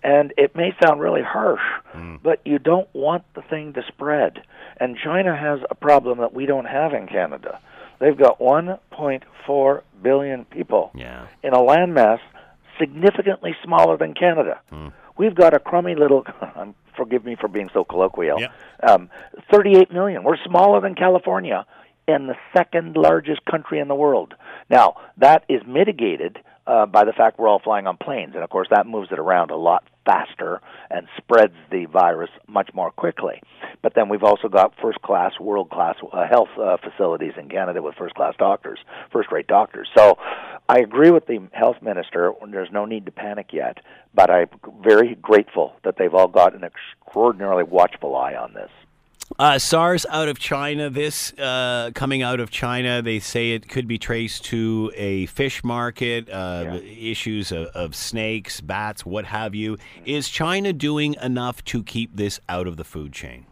[0.04, 1.64] And it may sound really harsh,
[1.96, 2.20] Mm.
[2.22, 4.44] but you don't want the thing to spread.
[4.78, 7.60] And China has a problem that we don't have in Canada.
[8.00, 11.24] They've got 1.4 billion people Yeah.
[11.44, 12.20] in a landmass
[12.78, 14.60] significantly smaller than Canada.
[14.70, 14.90] Hmm.
[15.18, 16.26] We've got a crummy little.
[16.56, 18.40] um, forgive me for being so colloquial.
[18.40, 18.52] Yeah.
[18.88, 19.10] Um,
[19.52, 20.24] 38 million.
[20.24, 21.66] We're smaller than California,
[22.08, 24.34] and the second largest country in the world.
[24.70, 28.50] Now that is mitigated uh, by the fact we're all flying on planes, and of
[28.50, 33.42] course that moves it around a lot faster and spreads the virus much more quickly.
[33.82, 37.82] But then we've also got first class, world class uh, health uh, facilities in Canada
[37.82, 38.80] with first class doctors,
[39.12, 39.90] first rate doctors.
[39.98, 40.18] So
[40.70, 42.34] I agree with the health minister.
[42.50, 43.80] There's no need to panic yet,
[44.14, 44.50] but I'm
[44.84, 48.72] very grateful that they've all got an extraordinarily watchful eye on this.
[49.40, 50.90] Uh, SARS out of China.
[50.90, 55.64] This uh, coming out of China, they say it could be traced to a fish
[55.64, 59.78] market, uh, issues of, of snakes, bats, what have you.
[60.06, 63.46] Is China doing enough to keep this out of the food chain?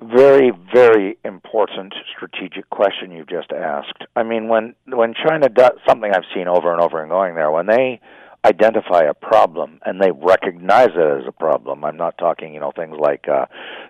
[0.00, 6.12] very very important strategic question you've just asked i mean when when china does something
[6.14, 8.00] i've seen over and over and going there when they
[8.44, 11.84] identify a problem and they recognize it as a problem.
[11.84, 13.46] I'm not talking you know things like uh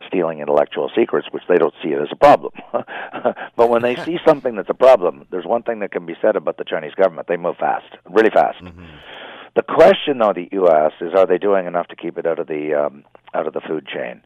[0.07, 2.53] stealing intellectual secrets which they don't see it as a problem.
[3.57, 6.37] But when they see something that's a problem there's one thing that can be said
[6.37, 7.29] about the chinese government.
[7.29, 8.63] They move fast really fast.
[9.59, 12.39] The question, though, that you asked is, are they doing enough to keep it out
[12.39, 14.23] of the um, out of the food chain?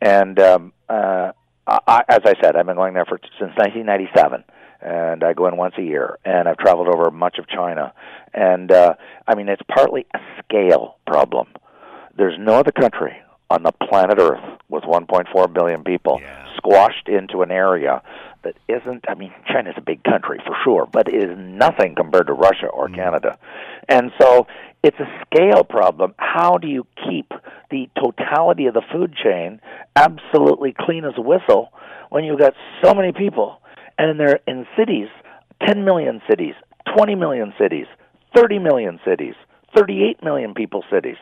[0.00, 1.32] And um, uh,
[1.66, 4.44] I, as I said, I've been going there for since 1997,
[4.80, 6.18] and I go in once a year.
[6.24, 7.92] And I've traveled over much of China,
[8.34, 8.94] and uh,
[9.26, 11.48] I mean, it's partly a scale problem.
[12.16, 13.16] There's no other country
[13.50, 16.46] on the planet Earth with 1.4 billion people Yeah.
[16.56, 18.02] squashed into an area
[18.42, 19.04] that isn't.
[19.08, 22.66] I mean, China's a big country for sure, but it is nothing compared to Russia
[22.66, 23.38] or Canada.
[23.88, 24.46] And so
[24.82, 26.14] it's a scale problem.
[26.18, 27.32] How do you keep
[27.70, 29.60] the totality of the food chain
[29.96, 31.72] absolutely clean as a whistle
[32.10, 33.60] when you've got so many people
[33.98, 35.08] and they're in cities,
[35.66, 36.54] 10 million cities,
[36.96, 37.86] 20 million cities,
[38.34, 39.34] 30 million cities,
[39.76, 41.16] 38 million people cities.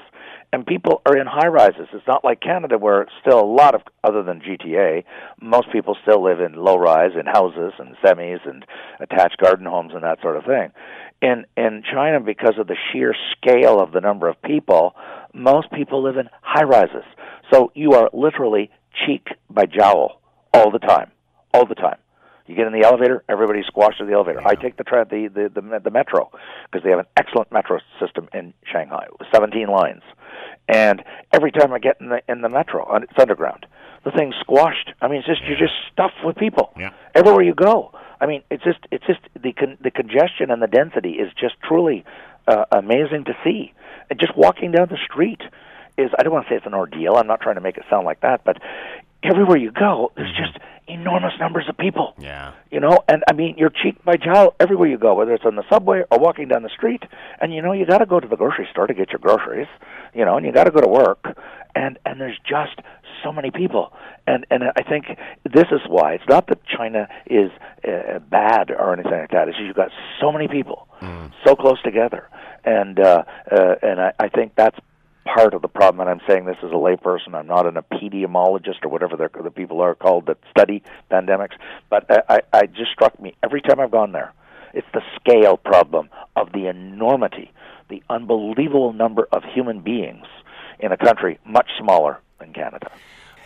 [0.52, 1.88] And people are in high rises.
[1.92, 5.02] It's not like Canada where still a lot of, other than GTA,
[5.40, 8.64] most people still live in low rise, in houses and semis and
[9.00, 10.70] attached garden homes and that sort of thing.
[11.20, 14.94] In in China, because of the sheer scale of the number of people,
[15.34, 17.04] most people live in high rises.
[17.52, 18.70] So you are literally
[19.04, 20.20] cheek by jowl
[20.54, 21.10] all the time,
[21.52, 21.98] all the time.
[22.46, 24.40] You get in the elevator, everybody squashes in the elevator.
[24.46, 26.30] I take the tra- the the the, the metro
[26.70, 30.02] because they have an excellent metro system in Shanghai 17 lines.
[30.68, 33.66] And every time I get in the in the metro, and it's underground,
[34.04, 34.92] the thing's squashed.
[35.00, 36.92] I mean, it's just you're just stuffed with people Yeah.
[37.14, 37.92] everywhere you go.
[38.20, 41.54] I mean, it's just it's just the con- the congestion and the density is just
[41.62, 42.04] truly
[42.48, 43.72] uh, amazing to see.
[44.08, 45.40] And just walking down the street
[45.98, 47.16] is I don't want to say it's an ordeal.
[47.16, 48.58] I'm not trying to make it sound like that, but
[49.26, 50.52] everywhere you go, there's mm-hmm.
[50.52, 50.58] just
[50.88, 52.14] enormous numbers of people.
[52.18, 52.52] Yeah.
[52.70, 55.56] You know, and I mean, you're cheek by jowl everywhere you go, whether it's on
[55.56, 57.02] the subway or walking down the street.
[57.40, 59.68] And you know, you got to go to the grocery store to get your groceries.
[60.14, 61.24] You know, and you got to go to work.
[61.74, 62.80] And and there's just
[63.22, 63.92] so many people.
[64.26, 65.06] And and I think
[65.44, 67.50] this is why it's not that China is
[67.86, 69.48] uh, bad or anything like that.
[69.48, 71.32] It's just you've got so many people mm.
[71.44, 72.28] so close together.
[72.64, 74.78] And uh, uh, and I, I think that's
[75.34, 77.34] part of the problem, and I'm saying this as a layperson.
[77.34, 81.56] I'm not an epidemiologist or whatever the people are called that study pandemics.
[81.90, 84.32] But I, I, I just struck me every time I've gone there.
[84.72, 87.50] It's the scale problem of the enormity,
[87.88, 90.26] the unbelievable number of human beings
[90.78, 92.90] in a country much smaller than Canada.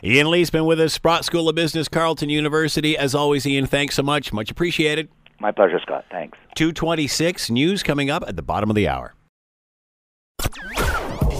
[0.02, 2.96] Ian Lee's been with us, Sprott School of Business, Carleton University.
[2.96, 4.32] As always, Ian, thanks so much.
[4.32, 5.08] Much appreciated.
[5.38, 6.04] My pleasure, Scott.
[6.10, 6.38] Thanks.
[6.56, 9.14] 226 news coming up at the bottom of the hour.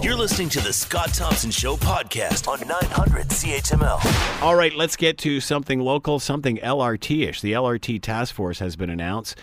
[0.02, 4.42] You're listening to the Scott Thompson Show podcast on 900 CHML.
[4.42, 7.42] All right, let's get to something local, something LRT ish.
[7.42, 9.38] The LRT task force has been announced.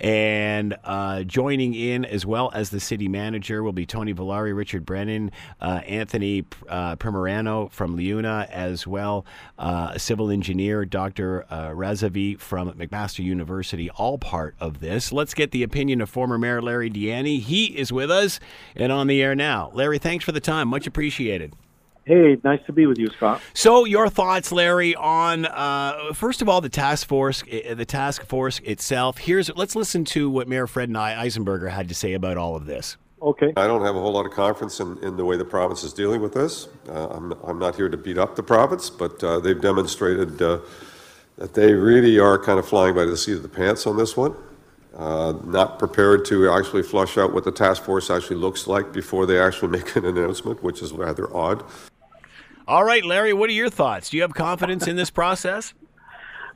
[0.00, 4.86] And uh, joining in as well as the city manager will be Tony Valeri, Richard
[4.86, 9.26] Brennan, uh, Anthony uh, Primerano from LiUNA, as well
[9.58, 11.44] uh, a civil engineer, Dr.
[11.50, 15.12] Uh, Razavi from McMaster University, all part of this.
[15.12, 17.40] Let's get the opinion of former Mayor Larry DiIanni.
[17.40, 18.40] He is with us
[18.74, 19.70] and on the air now.
[19.74, 20.68] Larry, thanks for the time.
[20.68, 21.54] Much appreciated.
[22.04, 23.40] Hey, nice to be with you, Scott.
[23.54, 28.58] So, your thoughts, Larry, on uh, first of all the task force, the task force
[28.60, 29.18] itself.
[29.18, 32.56] Here's let's listen to what Mayor Fred and I Eisenberger had to say about all
[32.56, 32.96] of this.
[33.22, 33.52] Okay.
[33.56, 35.92] I don't have a whole lot of confidence in, in the way the province is
[35.92, 36.68] dealing with this.
[36.88, 40.60] Uh, I'm, I'm not here to beat up the province, but uh, they've demonstrated uh,
[41.36, 44.16] that they really are kind of flying by the seat of the pants on this
[44.16, 44.34] one.
[44.96, 49.26] Uh, not prepared to actually flush out what the task force actually looks like before
[49.26, 51.62] they actually make an announcement, which is rather odd.
[52.70, 54.10] All right, Larry, what are your thoughts?
[54.10, 55.74] Do you have confidence in this process?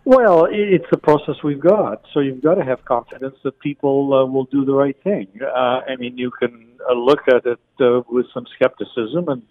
[0.04, 2.04] Well, it's the process we've got.
[2.14, 5.26] So you've got to have confidence that people uh, will do the right thing.
[5.42, 9.42] Uh, I mean, you can uh, look at it uh, with some skepticism, and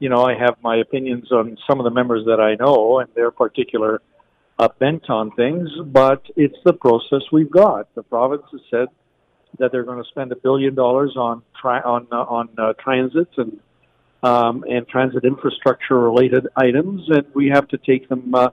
[0.00, 3.08] you know, I have my opinions on some of the members that I know and
[3.14, 4.02] their particular
[4.58, 5.68] uh, bent on things.
[5.86, 7.94] But it's the process we've got.
[7.94, 8.88] The province has said
[9.60, 13.28] that they're going to spend a billion dollars on tri- on uh, on uh, transit
[13.36, 13.60] and
[14.22, 18.50] um, and transit infrastructure related items, and we have to take them uh,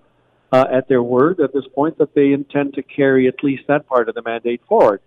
[0.51, 3.88] uh, at their word at this point that they intend to carry at least that
[3.88, 5.01] part of the mandate forward,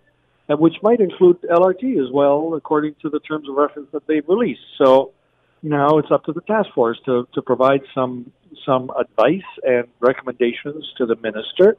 [0.49, 4.29] and which might include LRT as well, according to the terms of reference that they've
[4.29, 4.61] released.
[4.77, 5.13] So
[5.63, 8.33] now it's up to the task force to, to provide some
[8.67, 11.77] some advice and recommendations to the minister,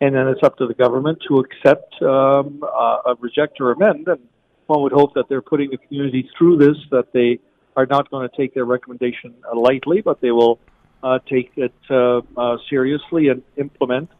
[0.00, 4.06] and then it's up to the government to accept, um, uh, reject, or amend.
[4.06, 4.20] And
[4.66, 7.40] one would hope that they're putting the community through this, that they
[7.76, 10.58] are not going to take their recommendation lightly, but they will
[11.02, 14.10] uh, take it uh, uh, seriously and implement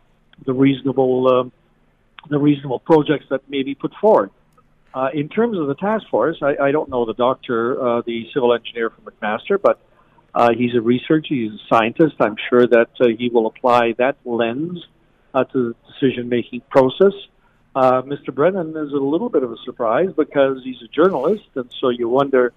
[0.47, 1.53] the reasonable um,
[2.29, 4.31] the reasonable projects that may be put forward.
[4.93, 8.29] Uh, in terms of the task force, I, I don't know the doctor, uh, the
[8.35, 9.81] civil engineer from McMaster, but
[10.35, 12.17] uh, he's a researcher, he's a scientist.
[12.21, 14.85] I'm sure that he will apply that lens
[15.35, 17.13] to the decision making process.
[17.75, 18.35] Mr.
[18.35, 22.09] Brennan is a little bit of a surprise because he's a journalist, and so you
[22.09, 22.53] wonder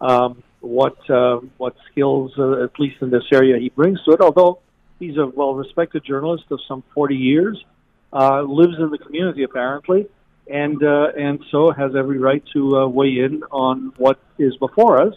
[0.00, 4.20] um, what uh, what skills, uh, at least in this area, he brings to it.
[4.20, 4.60] Although
[4.98, 7.64] he's a well-respected journalist of some 40 years,
[8.12, 10.08] uh, lives in the community apparently,
[10.50, 15.02] and uh, and so has every right to uh, weigh in on what is before
[15.02, 15.14] us.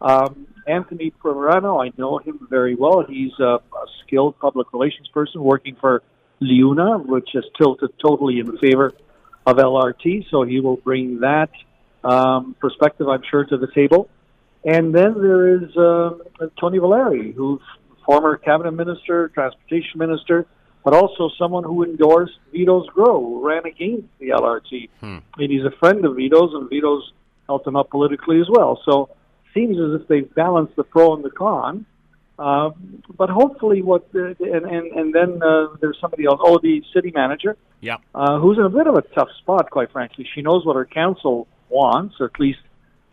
[0.00, 3.04] Um, Anthony Primerano, I know him very well.
[3.08, 6.02] He's a, a skilled public relations person working for
[6.42, 8.92] LiUNA, which is tilted totally in favor
[9.46, 10.28] of LRT.
[10.30, 11.50] So he will bring that
[12.04, 14.08] um, perspective, I'm sure, to the table.
[14.64, 16.10] And then there is uh,
[16.60, 17.60] Tony Valeri, who's
[18.04, 20.46] former cabinet minister, transportation minister,
[20.84, 24.88] but also someone who endorsed Vito Sgro, who ran against the LRT.
[25.00, 25.18] Hmm.
[25.36, 27.12] And he's a friend of Vito's, and Vito's
[27.46, 28.80] helped him up politically as well.
[28.84, 29.10] So
[29.52, 31.86] seems as if they've balanced the pro and the con.
[32.38, 32.70] Uh,
[33.16, 36.38] but hopefully, what the, and and and then uh, there's somebody else.
[36.42, 37.56] Oh, the city manager.
[37.80, 37.96] Yeah.
[38.14, 40.28] Uh, who's in a bit of a tough spot, quite frankly.
[40.34, 42.58] She knows what her council wants, at least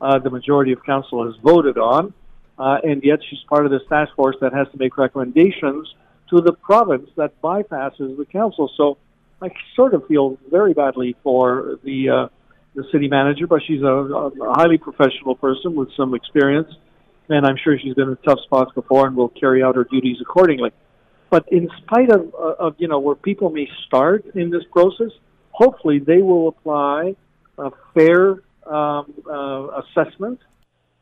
[0.01, 2.13] uh, the majority of council has voted on,
[2.59, 5.93] uh, and yet she's part of this task force that has to make recommendations
[6.29, 8.69] to the province that bypasses the council.
[8.77, 8.97] So
[9.41, 12.27] I sort of feel very badly for the uh,
[12.75, 16.73] the city manager, but she's a, a highly professional person with some experience,
[17.29, 20.17] and I'm sure she's been in tough spots before and will carry out her duties
[20.21, 20.71] accordingly.
[21.29, 25.11] But in spite of, of you know where people may start in this process,
[25.51, 27.15] hopefully they will apply
[27.57, 30.39] a fair um, uh, assessment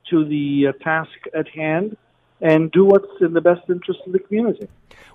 [0.10, 1.97] to the uh, task at hand
[2.41, 4.68] and do what's in the best interest of the community.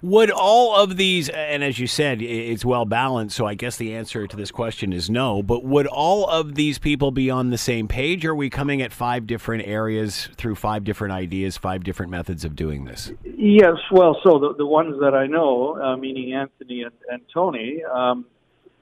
[0.02, 3.94] Would all of these, and as you said, it's well balanced, so I guess the
[3.94, 7.58] answer to this question is no, but would all of these people be on the
[7.58, 8.24] same page?
[8.24, 12.44] Or are we coming at five different areas through five different ideas, five different methods
[12.44, 13.10] of doing this?
[13.24, 17.82] Yes, well, so the, the ones that I know, uh, meaning Anthony and, and Tony,
[17.84, 18.26] um,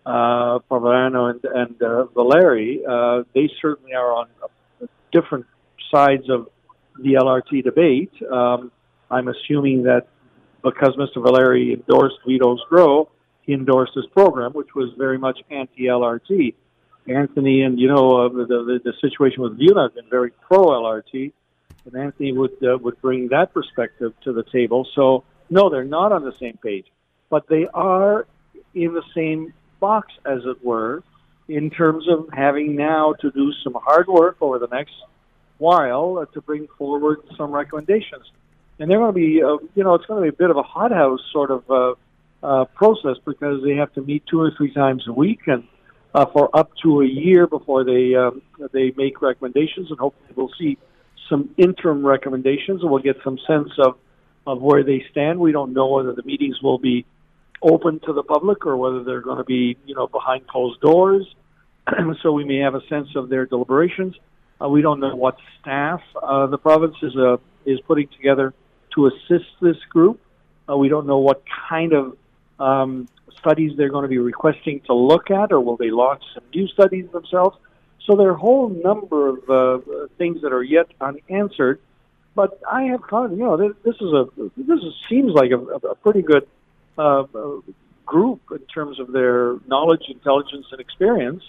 [0.06, 4.28] uh, and, and uh, Valeri, uh, they certainly are on
[5.12, 5.46] different
[5.90, 6.48] sides of
[7.02, 8.12] the LRT debate.
[8.30, 8.70] Um,
[9.10, 10.08] I'm assuming that
[10.62, 11.22] because Mr.
[11.22, 13.08] Valeri endorsed Vito Sgro,
[13.42, 16.54] he endorsed his program, which was very much anti-LRT.
[17.06, 20.62] Anthony and you know uh, the, the the situation with LiUNA has been very pro
[20.64, 21.32] LRT,
[21.84, 24.88] and Anthony would uh, would bring that perspective to the table.
[24.94, 26.86] So no, they're not on the same page,
[27.28, 28.26] but they are
[28.74, 31.02] in the same box, as it were,
[31.48, 34.94] in terms of having now to do some hard work over the next
[35.58, 38.24] while uh, to bring forward some recommendations.
[38.78, 40.56] And they're going to be, uh, you know, it's going to be a bit of
[40.56, 41.94] a hothouse sort of uh,
[42.42, 45.64] uh, process because they have to meet two or three times a week and
[46.14, 49.90] uh, for up to a year before they um, they make recommendations.
[49.90, 50.78] And hopefully we'll see
[51.28, 53.96] some interim recommendations and we'll get some sense of
[54.46, 55.38] of where they stand.
[55.38, 57.06] We don't know whether the meetings will be
[57.64, 61.26] open to the public or whether they're going to be, you know, behind closed doors.
[62.22, 64.14] so we may have a sense of their deliberations.
[64.62, 67.36] Uh, we don't know what staff uh, the province is uh,
[67.66, 68.54] is putting together
[68.94, 70.20] to assist this group.
[70.68, 72.16] Uh, we don't know what kind of
[72.60, 73.08] um,
[73.38, 76.68] studies they're going to be requesting to look at, or will they launch some new
[76.68, 77.56] studies themselves?
[78.06, 81.80] So there are a whole number of uh, things that are yet unanswered.
[82.34, 86.22] But I have, you know, this, is a this is, seems like a, a pretty
[86.22, 86.46] good
[86.98, 87.24] uh,
[88.06, 91.42] group in terms of their knowledge, intelligence, and experience.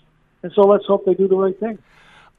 [0.43, 1.80] And so let's hope they do the right thing.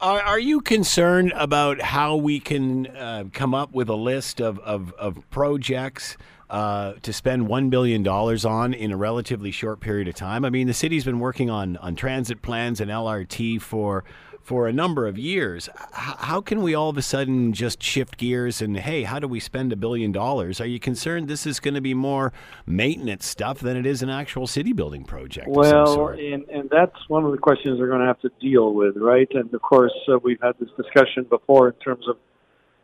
[0.00, 4.58] Are, are you concerned about how we can uh, come up with a list of,
[4.58, 6.18] of, of projects
[6.50, 10.44] uh, to spend $1 billion on in a relatively short period of time?
[10.44, 14.04] I mean, the city's been working on, on transit plans and LRT for
[14.46, 15.68] for a number of years.
[15.90, 19.40] how can we all of a sudden just shift gears and hey, how do we
[19.40, 20.60] spend a billion dollars?
[20.60, 22.32] Are you concerned this is going to be more
[22.64, 25.48] maintenance stuff than it is an actual city building project?
[25.48, 28.96] Well, and and that's one of the questions they're going to have to deal with,
[28.96, 29.26] right?
[29.32, 32.16] And of course, uh, we've had this discussion before in terms of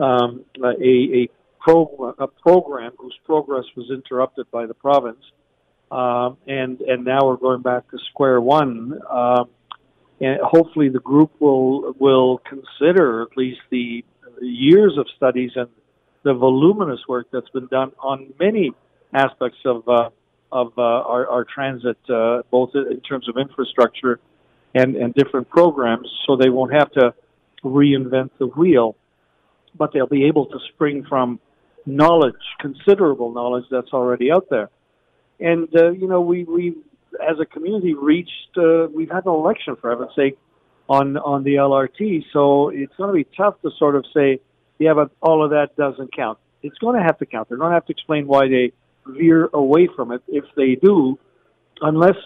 [0.04, 1.28] um, a a
[1.60, 5.22] pro a program whose progress was interrupted by the province.
[5.92, 8.98] Um, and and now we're going back to square one.
[9.08, 9.48] Um,
[10.22, 14.04] and hopefully the group will will consider at least the
[14.40, 15.68] years of studies and
[16.22, 18.70] the voluminous work that's been done on many
[19.12, 20.10] aspects of uh,
[20.52, 24.20] of uh, our, our, transit, uh, both in terms of infrastructure
[24.74, 27.14] and, and different programs, so they won't have to
[27.64, 28.94] reinvent the wheel,
[29.74, 31.40] but they'll be able to spring from
[31.86, 34.68] knowledge, considerable knowledge that's already out there.
[35.40, 36.76] And uh, you know, we we
[37.20, 38.56] as a community reached.
[38.56, 40.38] Uh, we've had an election for heaven's sake
[40.88, 44.40] on on the LRT, so it's going to be tough to sort of say,
[44.78, 46.38] yeah, but all of that doesn't count.
[46.62, 47.48] It's going to have to count.
[47.48, 48.72] They're going to have to explain why they
[49.06, 50.22] veer away from it.
[50.28, 51.18] If they do,
[51.80, 52.16] unless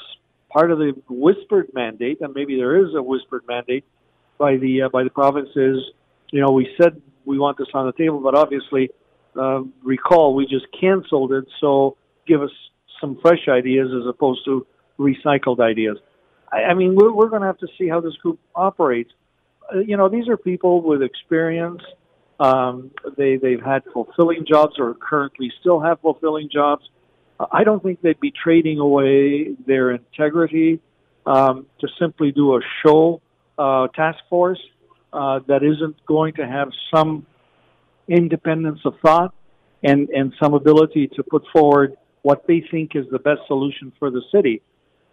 [0.50, 3.84] part of the whispered mandate, and maybe there is a whispered mandate
[4.38, 5.84] by the uh, by the provinces.
[6.32, 8.90] You know, we said we want this on the table, but obviously,
[9.38, 11.44] uh, recall we just canceled it.
[11.60, 12.50] So give us
[13.00, 14.66] some fresh ideas as opposed to
[14.98, 15.98] recycled ideas.
[16.50, 19.10] I, I mean, we're, we're going to have to see how this group operates.
[19.72, 21.82] Uh, you know, these are people with experience.
[22.38, 26.84] Um, they they've had fulfilling jobs or currently still have fulfilling jobs.
[27.50, 30.80] I don't think they'd be trading away their integrity
[31.26, 33.20] um, to simply do a show
[33.58, 34.60] uh, task force
[35.12, 37.26] uh, that isn't going to have some
[38.08, 39.34] independence of thought
[39.82, 44.10] and and some ability to put forward what they think is the best solution for
[44.10, 44.62] the city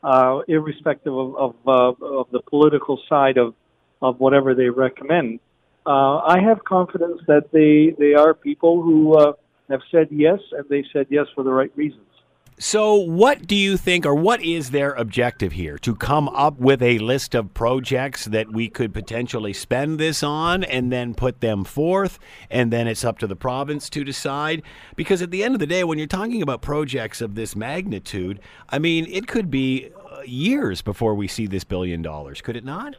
[0.04, 3.56] uh, irrespective of of, uh, of the political side of
[4.02, 5.40] of whatever they recommend.
[5.86, 9.34] Uh, I have confidence that they they are people who uh,
[9.70, 12.13] have said yes, and they said yes for the right reasons.
[12.60, 15.78] So, what do you think, or what is their objective here?
[15.80, 20.64] To come up with a list of projects that we could potentially spend this on
[20.64, 22.20] and then put them forth,
[22.52, 24.62] and then it's up to the province to decide?
[24.96, 28.40] Because at the end of the day, when you're talking about projects of this magnitude,
[28.70, 32.64] I mean, it could be uh, years before we see this billion dollars, could it
[32.64, 32.96] not?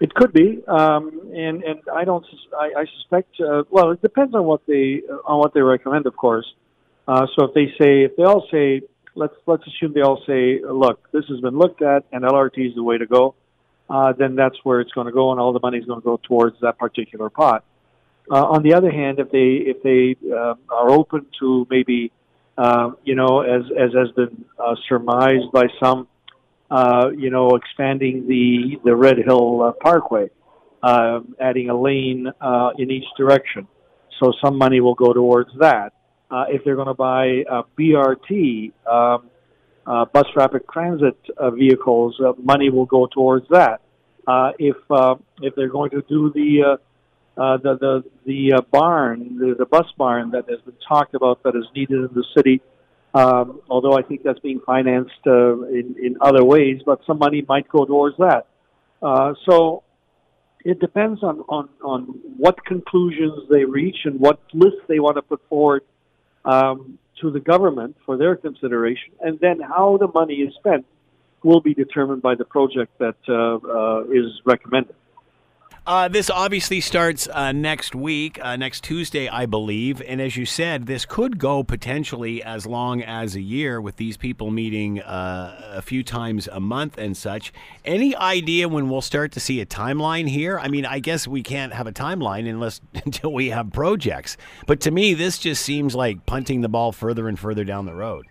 [0.00, 2.24] It could be, um, and and I don't.
[2.56, 3.40] I, I suspect.
[3.40, 6.46] Uh, well, it depends on what they uh, on what they recommend, of course.
[7.06, 8.82] Uh, so if they say, if they all say,
[9.14, 12.74] let's let's assume they all say, look, this has been looked at, and LRT is
[12.74, 13.34] the way to go,
[13.88, 16.04] uh, then that's where it's going to go, and all the money is going to
[16.04, 17.64] go towards that particular pot.
[18.30, 22.10] Uh, on the other hand, if they if they uh, are open to maybe,
[22.58, 26.08] uh, you know, as as has been uh, surmised by some,
[26.70, 30.30] uh, you know, expanding the the Red Hill uh, Parkway,
[30.82, 33.68] uh, adding a lane uh, in each direction,
[34.18, 35.92] so some money will go towards that.
[36.30, 39.30] Uh, if they're going to buy uh, BRT, um,
[39.86, 43.80] uh, bus rapid transit uh, vehicles, uh, money will go towards that.
[44.26, 48.60] Uh, if uh, if they're going to do the uh, uh, the the the uh,
[48.72, 52.24] barn, the, the bus barn that has been talked about that is needed in the
[52.36, 52.60] city.
[53.14, 57.44] Um, although I think that's being financed uh, in in other ways, but some money
[57.48, 58.46] might go towards that.
[59.00, 59.84] Uh, so
[60.64, 62.02] it depends on, on on
[62.36, 65.82] what conclusions they reach and what list they want to put forward
[66.46, 70.86] um, to the government for their consideration, and then how the money is spent
[71.42, 74.94] will be determined by the project that uh, uh, is recommended.
[75.86, 80.02] Uh, this obviously starts uh, next week, uh, next Tuesday, I believe.
[80.02, 84.16] And as you said, this could go potentially as long as a year with these
[84.16, 87.52] people meeting uh, a few times a month and such.
[87.84, 90.58] Any idea when we'll start to see a timeline here?
[90.58, 94.36] I mean, I guess we can't have a timeline unless until we have projects.
[94.66, 97.94] But to me, this just seems like punting the ball further and further down the
[97.94, 98.26] road.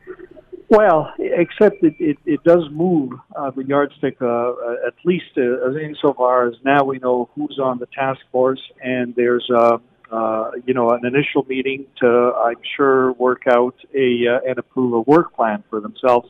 [0.76, 5.73] Well, except it, it, it does move uh, the yardstick uh, uh, at least uh,
[5.78, 9.78] insofar as now we know who's on the task force, and there's uh,
[10.11, 14.91] uh, you know an initial meeting to I'm sure work out a uh, and approve
[14.91, 16.28] a work plan for themselves,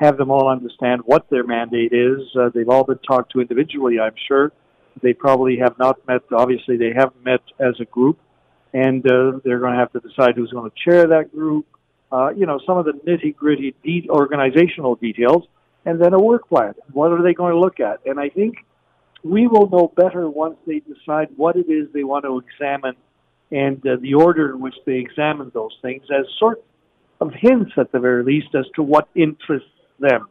[0.00, 2.18] have them all understand what their mandate is.
[2.36, 4.50] Uh, they've all been talked to individually, I'm sure.
[5.02, 6.22] They probably have not met.
[6.32, 8.18] Obviously, they haven't met as a group,
[8.72, 11.66] and uh, they're going to have to decide who's going to chair that group
[12.14, 15.42] uh, you know, some of the nitty gritty de- organizational details,
[15.84, 16.74] and then a work plan.
[16.92, 18.00] What are they going to look at?
[18.06, 18.58] And I think
[19.24, 22.94] we will know better once they decide what it is they want to examine
[23.50, 26.64] and uh, the order in which they examine those things as sort
[27.20, 30.28] of hints, at the very least, as to what interests them.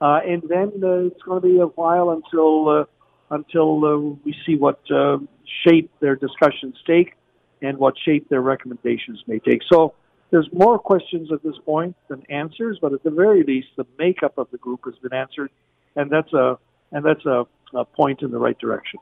[0.00, 2.84] Uh, and then uh, it's going to be a while until uh,
[3.30, 5.18] until uh, we see what uh,
[5.64, 7.14] shape their discussions take
[7.60, 9.60] and what shape their recommendations may take.
[9.70, 9.94] So
[10.30, 14.36] there's more questions at this point than answers, but at the very least, the makeup
[14.38, 15.50] of the group has been answered,
[15.96, 16.58] and that's a
[16.92, 19.00] and that's a, a point in the right direction.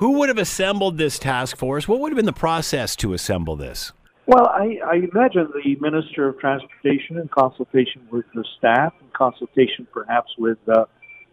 [0.00, 1.88] Who would have assembled this task force?
[1.88, 3.92] What would have been the process to assemble this?
[4.26, 9.86] Well, I, I imagine the Minister of Transportation, in consultation with the staff, in consultation
[9.90, 10.84] perhaps with uh,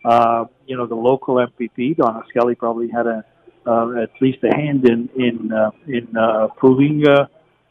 [0.05, 3.26] uh, you know the local MPP, Donna Skelly probably had a
[3.68, 7.26] uh, at least a hand in in uh, in uh, approving uh,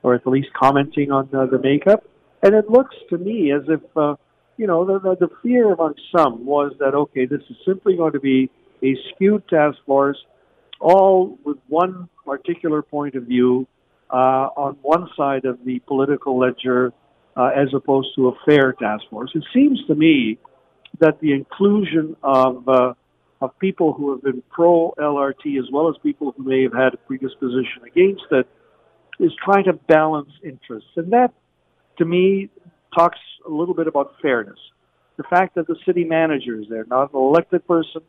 [0.04, 2.04] or at least commenting on the, the makeup.
[2.42, 4.16] And it looks to me as if, uh,
[4.58, 8.12] you know, the, the, the fear among some was that, okay, this is simply going
[8.12, 8.50] to be
[8.82, 10.18] a skewed task force,
[10.78, 13.66] all with one particular point of view
[14.10, 16.92] uh, on one side of the political ledger
[17.34, 19.30] uh, as opposed to a fair task force.
[19.34, 20.38] It seems to me
[21.00, 22.92] that the inclusion of uh,
[23.40, 26.94] of people who have been pro LRT as well as people who may have had
[26.94, 28.46] a predisposition against it
[29.20, 30.90] is trying to balance interests.
[30.96, 31.32] And that,
[31.98, 32.50] to me,
[32.94, 34.58] talks a little bit about fairness.
[35.16, 38.02] The fact that the city manager is there, not an elected person,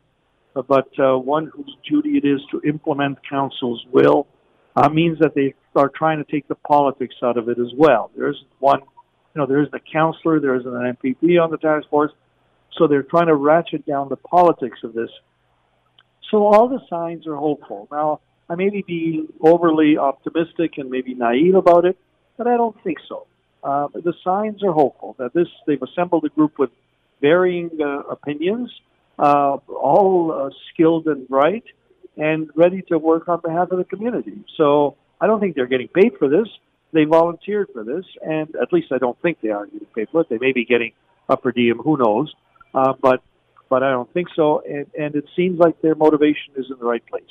[0.54, 4.26] but uh, one whose duty it is to implement council's will,
[4.74, 8.10] uh, means that they are trying to take the politics out of it as well.
[8.16, 11.58] There isn't one, you know, there isn't a councillor, there isn't an MPP on the
[11.58, 12.12] task force,
[12.76, 15.10] so they're trying to ratchet down the politics of this.
[16.30, 17.88] So all the signs are hopeful.
[17.90, 21.98] Now, I may be overly optimistic and maybe naive about it,
[22.36, 23.26] but I don't think so.
[23.62, 26.70] Uh, the signs are hopeful that this they've assembled a group with
[27.20, 28.70] varying uh, opinions,
[29.18, 31.64] uh, all uh, skilled and bright,
[32.16, 34.44] and ready to work on behalf of the community.
[34.56, 36.48] So I don't think they're getting paid for this.
[36.92, 40.20] They volunteered for this, and at least I don't think they are getting paid for
[40.20, 40.28] it.
[40.28, 40.92] They may be getting
[41.28, 42.32] a per diem, who knows?
[42.72, 43.22] Uh, but
[43.68, 44.60] but I don't think so.
[44.60, 47.24] And, and it seems like their motivation is in the right place.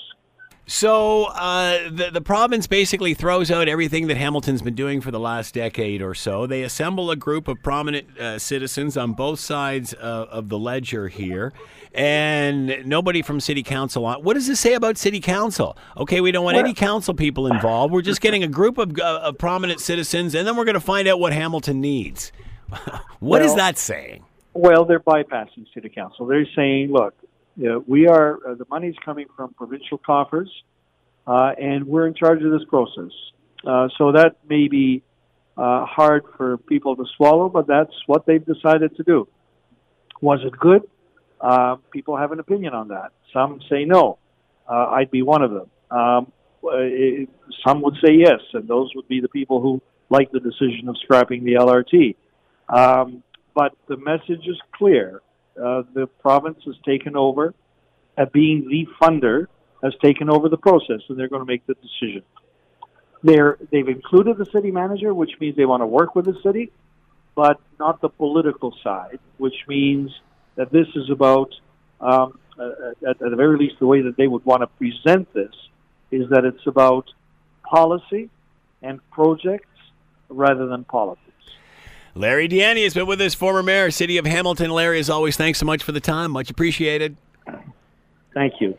[0.68, 5.20] So uh, the the province basically throws out everything that Hamilton's been doing for the
[5.20, 6.48] last decade or so.
[6.48, 11.08] They assemble a group of prominent uh, citizens on both sides uh, of the ledger
[11.08, 11.54] here,
[11.94, 14.08] and nobody from city council.
[14.08, 15.78] On what does this say about city council?
[15.98, 17.94] Okay, we don't want any council people involved.
[17.94, 20.80] We're just getting a group of, uh, of prominent citizens, and then we're going to
[20.80, 22.32] find out what Hamilton needs.
[22.70, 24.26] what well, is that saying?
[24.56, 26.26] Well, they're bypassing city council.
[26.26, 27.14] They're saying, look,
[27.56, 30.50] yeah, we are, uh, the money's coming from provincial coffers,
[31.28, 33.12] uh, and we're in charge of this process.
[33.66, 35.02] Uh, so that may be
[35.58, 39.28] uh, hard for people to swallow, but that's what they've decided to do.
[40.22, 40.84] Was it good?
[41.40, 43.12] Uh, people have an opinion on that.
[43.34, 44.18] Some say no.
[44.70, 45.70] Uh, I'd be one of them.
[45.92, 46.32] Um,
[46.64, 47.30] it,
[47.66, 50.98] some would say yes, and those would be the people who like the decision of
[51.04, 52.16] scrapping the LRT.
[52.70, 55.22] Um, but the message is clear.
[55.62, 57.54] Uh, the province has taken over,
[58.18, 59.48] uh, being the funder,
[59.82, 62.24] has taken over the process, and they're going to make the decision.
[63.24, 66.72] They're, they've included the city manager, which means they want to work with the city,
[67.36, 70.12] but not the political side, which means
[70.56, 71.54] that this is about,
[72.02, 75.54] um, at, at the very least, the way that they would want to present this
[76.12, 77.10] is that it's about
[77.64, 78.30] policy
[78.82, 79.68] and projects
[80.30, 81.25] rather than politics.
[82.18, 84.72] Larry DiIanni has been with us, former mayor, City of Hamilton.
[84.72, 86.32] Larry, as always, thanks so much for the time.
[86.32, 87.18] Much appreciated.
[88.34, 88.78] Thank you.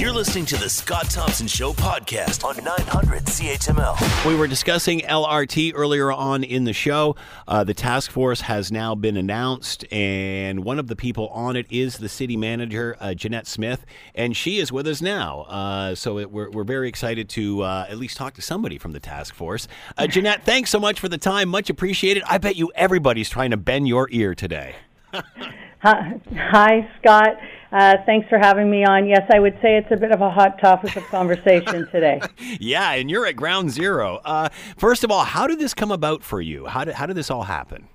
[0.00, 4.26] You're listening to the Scott Thompson Show podcast on 900 CHML.
[4.26, 7.16] We were discussing LRT earlier on in the show.
[7.46, 11.66] Uh, the task force has now been announced, and one of the people on it
[11.68, 13.84] is the city manager, uh, Janette Smith,
[14.14, 15.42] and she is with us now.
[15.42, 18.92] Uh, so it, we're, we're very excited to uh, at least talk to somebody from
[18.92, 19.68] the task force.
[19.98, 21.50] Uh, Jeanette, thanks so much for the time.
[21.50, 22.22] Much appreciated.
[22.26, 24.76] I bet you everybody's trying to bend your ear today.
[25.82, 27.36] Hi, hi, Scott.
[27.72, 29.06] Uh, thanks for having me on.
[29.06, 32.20] Yes, I would say it's a bit of a hot topic of conversation today.
[32.60, 34.20] yeah, and you're at ground zero.
[34.24, 36.66] Uh, first of all, how did this come about for you?
[36.66, 37.88] How did, how did this all happen?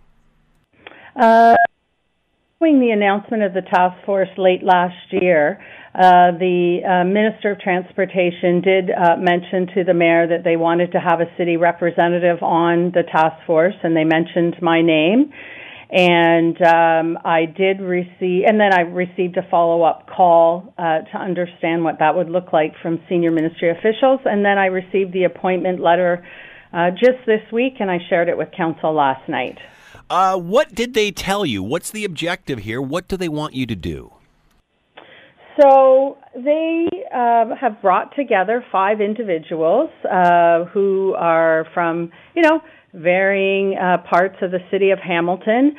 [1.15, 1.55] Uh,
[2.59, 5.59] following the announcement of the task force late last year,
[5.93, 10.91] uh, the uh, Minister of Transportation did uh, mention to the mayor that they wanted
[10.93, 15.31] to have a city representative on the task force, and they mentioned my name
[15.95, 21.17] and um, I did receive, and then I received a follow up call uh, to
[21.17, 25.23] understand what that would look like from senior ministry officials, and then I received the
[25.23, 26.27] appointment letter
[26.73, 29.57] uh, just this week, and I shared it with council last night.
[30.09, 31.63] Uh, what did they tell you?
[31.63, 32.81] What's the objective here?
[32.81, 34.11] What do they want you to do?
[35.61, 42.59] So they uh, have brought together five individuals uh, who are from, you know,
[42.95, 45.75] varying uh, parts of the city of Hamilton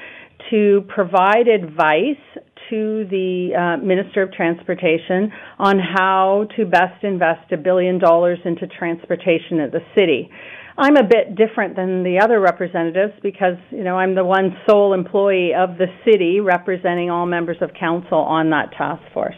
[0.51, 2.23] to provide advice
[2.71, 8.67] to the uh, Minister of Transportation on how to best invest a billion dollars into
[8.67, 10.31] transportation at the city.
[10.79, 14.93] I'm a bit different than the other representatives because, you know, I'm the one sole
[14.93, 19.37] employee of the city representing all members of council on that task force.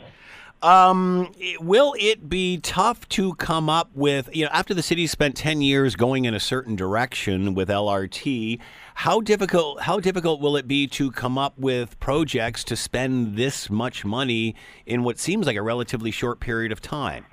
[0.61, 5.37] Um, will it be tough to come up with, you know, after the city spent
[5.37, 8.59] 10 years going in a certain direction with LRT,
[8.95, 13.71] how difficult how difficult will it be to come up with projects to spend this
[13.71, 17.27] much money in what seems like a relatively short period of time?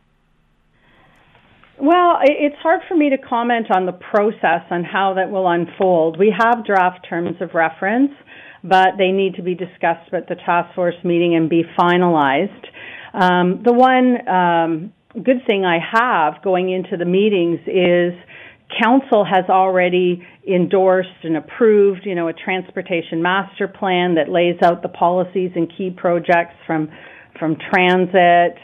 [1.80, 6.18] Well, it's hard for me to comment on the process on how that will unfold.
[6.18, 8.12] We have draft terms of reference,
[8.64, 12.68] but they need to be discussed at the task force meeting and be finalized.
[13.16, 18.14] Um, the one um, good thing I have going into the meetings is
[18.84, 24.82] council has already endorsed and approved, you know, a transportation master plan that lays out
[24.82, 26.90] the policies and key projects from
[27.40, 28.58] from transit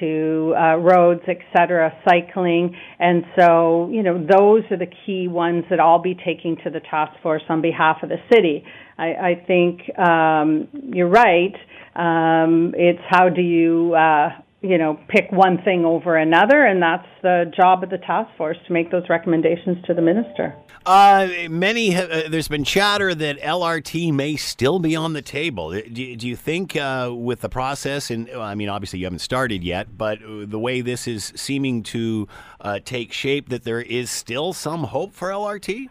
[0.00, 2.74] to uh, roads, et cetera, cycling.
[2.98, 6.80] And so, you know, those are the key ones that I'll be taking to the
[6.80, 8.64] task force on behalf of the city.
[8.98, 11.54] I, I think um, you're right.
[11.96, 14.30] Um, it's how do you, uh,
[14.62, 18.56] you know, pick one thing over another, and that's the job of the task force
[18.66, 20.54] to make those recommendations to the minister.
[20.86, 25.70] Uh, many, uh, there's been chatter that LRT may still be on the table.
[25.70, 29.62] Do, do you think, uh, with the process, and I mean, obviously you haven't started
[29.64, 32.28] yet, but the way this is seeming to
[32.60, 35.88] uh, take shape, that there is still some hope for LRT?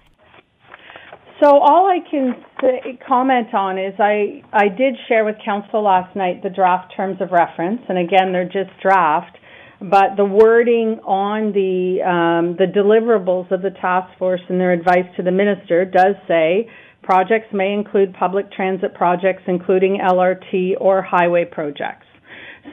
[1.43, 6.15] So all I can say, comment on is I, I did share with council last
[6.15, 9.37] night the draft terms of reference, and again, they're just draft,
[9.81, 15.03] but the wording on the, um, the deliverables of the task force and their advice
[15.17, 16.69] to the minister does say
[17.01, 22.05] projects may include public transit projects, including LRT or highway projects.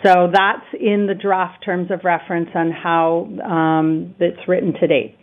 [0.04, 5.16] So that's in the draft terms of reference on how um, it's written to date.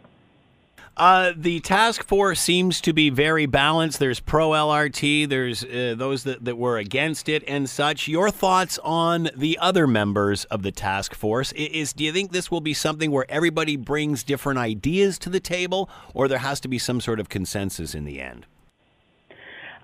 [0.98, 4.00] Uh, the task force seems to be very balanced.
[4.00, 8.08] There's pro LRT, there's uh, those that, that were against it and such.
[8.08, 11.52] Your thoughts on the other members of the task force?
[11.52, 15.40] Is do you think this will be something where everybody brings different ideas to the
[15.40, 18.48] table, or there has to be some sort of consensus in the end?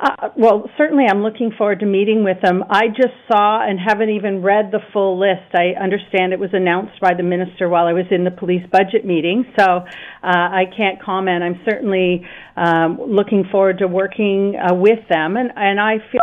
[0.04, 2.62] Uh, well, certainly I'm looking forward to meeting with them.
[2.70, 5.56] I just saw and haven't even read the full list.
[5.56, 9.06] I understand it was announced by the minister while I was in the police budget
[9.06, 9.86] meeting, so uh,
[10.22, 11.41] I can't comment.
[11.41, 12.28] I'm certainly
[12.58, 16.22] um, looking forward to working uh, with them, and, and I feel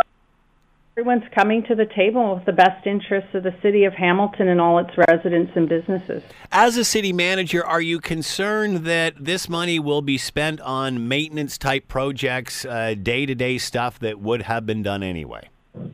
[1.01, 4.61] everyone's coming to the table with the best interests of the city of Hamilton and
[4.61, 6.23] all its residents and businesses.
[6.53, 11.57] As a city manager, are you concerned that this money will be spent on maintenance
[11.57, 15.49] type projects, day to day stuff that would have been done anyway?
[15.75, 15.85] No,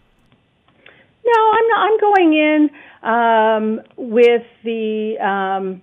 [1.52, 1.78] I'm not.
[1.78, 2.70] I'm going in
[3.09, 5.82] um, with the um,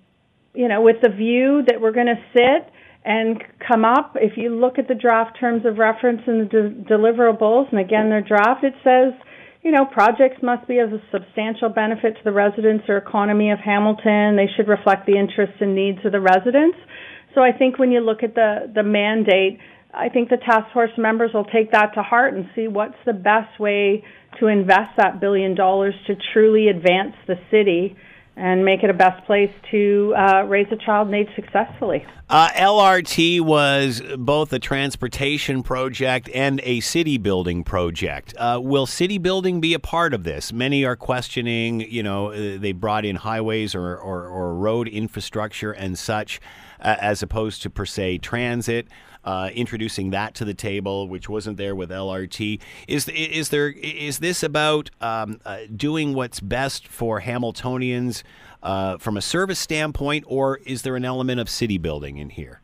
[0.53, 2.69] you know with the view that we're going to sit
[3.05, 4.15] and come up.
[4.15, 8.09] If you look at the draft terms of reference and the de- deliverables, and again,
[8.09, 9.13] they're draft, it says,
[9.61, 13.59] you know, projects must be of a substantial benefit to the residents or economy of
[13.59, 14.35] Hamilton.
[14.35, 16.77] They should reflect the interests and needs of the residents.
[17.33, 19.59] So I think when you look at the, the mandate,
[19.93, 23.13] I think the task force members will take that to heart and see what's the
[23.13, 24.03] best way
[24.39, 27.95] to invest that billion dollars to truly advance the city
[28.35, 32.05] and make it a best place to uh, raise a child and age successfully.
[32.29, 38.33] Uh, LRT was both a transportation project and a city building project.
[38.37, 40.51] Uh, will city building be a part of this?
[40.51, 45.71] Many are questioning, you know, uh, they brought in highways or, or, or road infrastructure
[45.71, 46.41] and such,
[46.79, 48.87] uh, as opposed to per se transit
[49.23, 52.59] uh, introducing that to the table, which wasn't there with LRT.
[52.87, 58.23] Is is there is this about um, uh, doing what's best for Hamiltonians
[58.61, 62.62] uh, from a service standpoint, or is there an element of city building in here?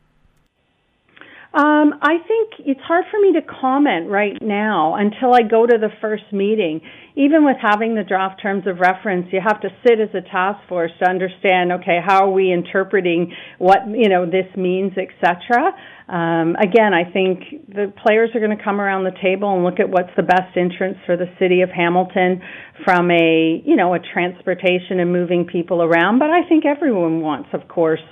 [1.52, 5.78] Um, I think it's hard for me to comment right now until I go to
[5.78, 6.80] the first meeting.
[7.16, 10.60] Even with having the draft terms of reference, you have to sit as a task
[10.68, 15.74] force to understand, okay, how are we interpreting what, you know, this means, etc.
[16.08, 19.80] Um, again, I think the players are going to come around the table and look
[19.80, 22.42] at what's the best interest for the city of Hamilton
[22.84, 26.20] from a, you know, a transportation and moving people around.
[26.20, 28.02] But I think everyone wants, of course,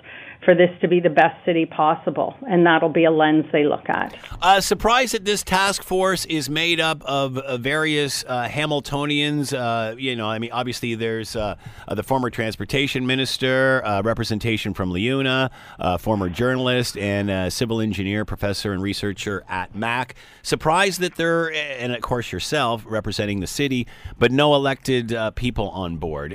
[0.48, 3.86] for this to be the best city possible, and that'll be a lens they look
[3.90, 4.16] at.
[4.40, 9.52] Uh, surprised that this task force is made up of uh, various uh, Hamiltonians.
[9.52, 14.90] Uh, you know, I mean, obviously there's uh, uh, the former transportation minister, representation from
[14.90, 15.50] LiUNA,
[16.00, 20.14] former journalist, and civil engineer, professor, and researcher at MAC.
[20.42, 23.86] Surprised that there, and of course yourself representing the city,
[24.18, 26.32] but no elected people on board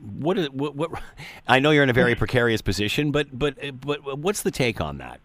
[0.00, 0.90] what is what, what?
[1.48, 4.98] I know you're in a very precarious position, but but but what's the take on
[4.98, 5.20] that?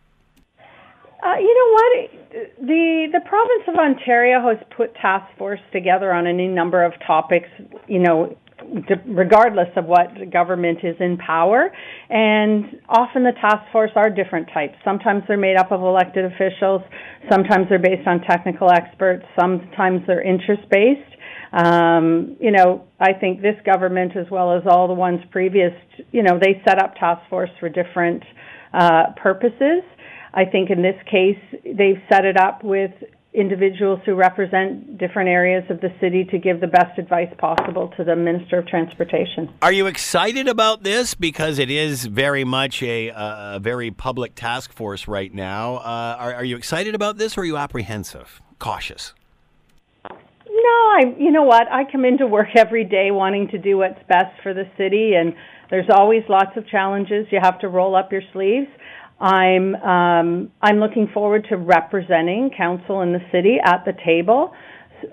[1.26, 2.68] Uh, you know what?
[2.68, 7.48] The the province of Ontario has put task force together on any number of topics.
[7.88, 8.38] You know,
[9.08, 11.72] regardless of what government is in power.
[12.10, 14.76] And often the task force are different types.
[14.84, 16.82] Sometimes they're made up of elected officials,
[17.30, 21.02] sometimes they're based on technical experts, sometimes they're interest based.
[21.54, 25.74] Um, you know, I think this government, as well as all the ones previous,
[26.12, 28.24] you know, they set up task force for different
[28.74, 29.84] uh, purposes.
[30.34, 32.92] I think in this case, they've set it up with
[33.34, 38.04] individuals who represent different areas of the city to give the best advice possible to
[38.04, 39.50] the Minister of Transportation.
[39.62, 44.72] Are you excited about this because it is very much a, a very public task
[44.72, 45.78] force right now?
[45.78, 49.14] Uh, are, are you excited about this or are you apprehensive, cautious?
[50.64, 51.16] No, I.
[51.18, 51.68] You know what?
[51.72, 55.34] I come into work every day wanting to do what's best for the city, and
[55.70, 57.26] there's always lots of challenges.
[57.32, 58.68] You have to roll up your sleeves.
[59.24, 64.54] I'm um, I'm looking forward to representing council in the city at the table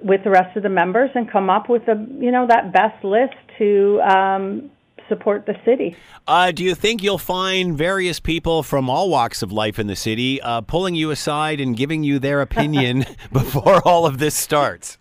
[0.03, 3.05] with the rest of the members and come up with a you know that best
[3.05, 4.71] list to um,
[5.09, 5.95] support the city.
[6.27, 9.97] Uh, do you think you'll find various people from all walks of life in the
[9.97, 14.99] city uh, pulling you aside and giving you their opinion before all of this starts?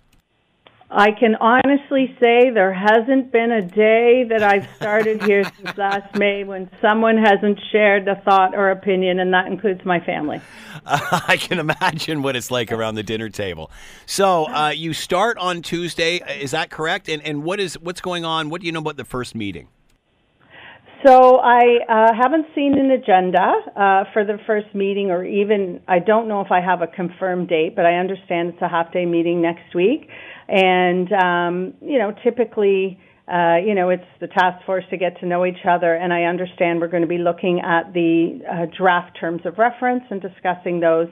[0.92, 6.16] I can honestly say there hasn't been a day that I've started here since last
[6.16, 10.42] May when someone hasn't shared a thought or opinion, and that includes my family.
[10.86, 13.70] Uh, I can imagine what it's like around the dinner table.
[14.08, 17.08] So uh, you start on Tuesday, is that correct?
[17.08, 18.50] And and what is what's going on?
[18.50, 19.68] What do you know about the first meeting?
[21.06, 26.00] So I uh, haven't seen an agenda uh, for the first meeting, or even I
[26.00, 29.06] don't know if I have a confirmed date, but I understand it's a half day
[29.06, 30.10] meeting next week.
[30.50, 33.00] And, um, you know, typically,
[33.32, 35.94] uh, you know, it's the task force to get to know each other.
[35.94, 40.04] And I understand we're going to be looking at the uh, draft terms of reference
[40.10, 41.08] and discussing those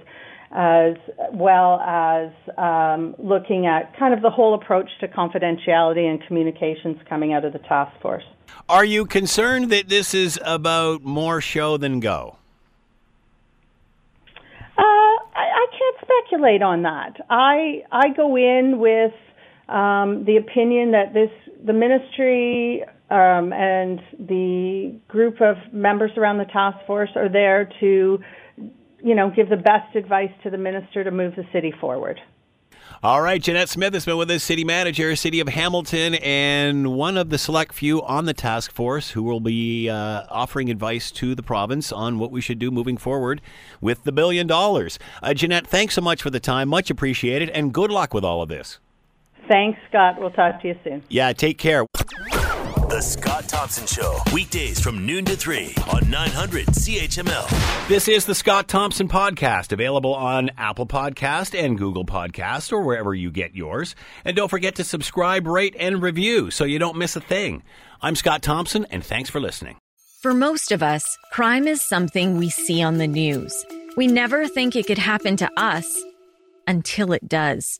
[0.52, 0.96] as
[1.34, 7.34] well as um, looking at kind of the whole approach to confidentiality and communications coming
[7.34, 8.24] out of the task force.
[8.70, 12.38] Are you concerned that this is about more show than go?
[14.78, 17.18] Uh, I, I can't speculate on that.
[17.30, 19.14] I I go in with
[19.70, 21.30] um, the opinion that this
[21.65, 28.20] the ministry um, and the group of members around the task force are there to,
[29.03, 32.20] you know, give the best advice to the minister to move the city forward.
[33.03, 37.15] All right, Janette Smith has been with us, city manager, city of Hamilton, and one
[37.15, 41.36] of the select few on the task force who will be uh, offering advice to
[41.36, 43.39] the province on what we should do moving forward
[43.82, 44.97] with the billion dollars.
[45.22, 48.41] Uh, Jeanette, thanks so much for the time, much appreciated, and good luck with all
[48.41, 48.80] of this.
[49.48, 50.20] Thanks, Scott.
[50.20, 51.04] We'll talk to you soon.
[51.10, 51.86] Yeah, take care.
[52.89, 57.88] The Scott Thompson Show, weekdays from noon to 3 on 900 CHML.
[57.89, 63.14] This is the Scott Thompson Podcast, available on Apple Podcast and Google Podcast or wherever
[63.14, 63.93] you get yours.
[64.24, 67.64] And don't forget to subscribe, rate, and review so you don't miss a thing.
[68.02, 69.78] I'm Scott Thompson, and thanks for listening.
[70.22, 73.66] For most of us, crime is something we see on the news.
[73.98, 76.04] We never think it could happen to us
[76.68, 77.80] until it does.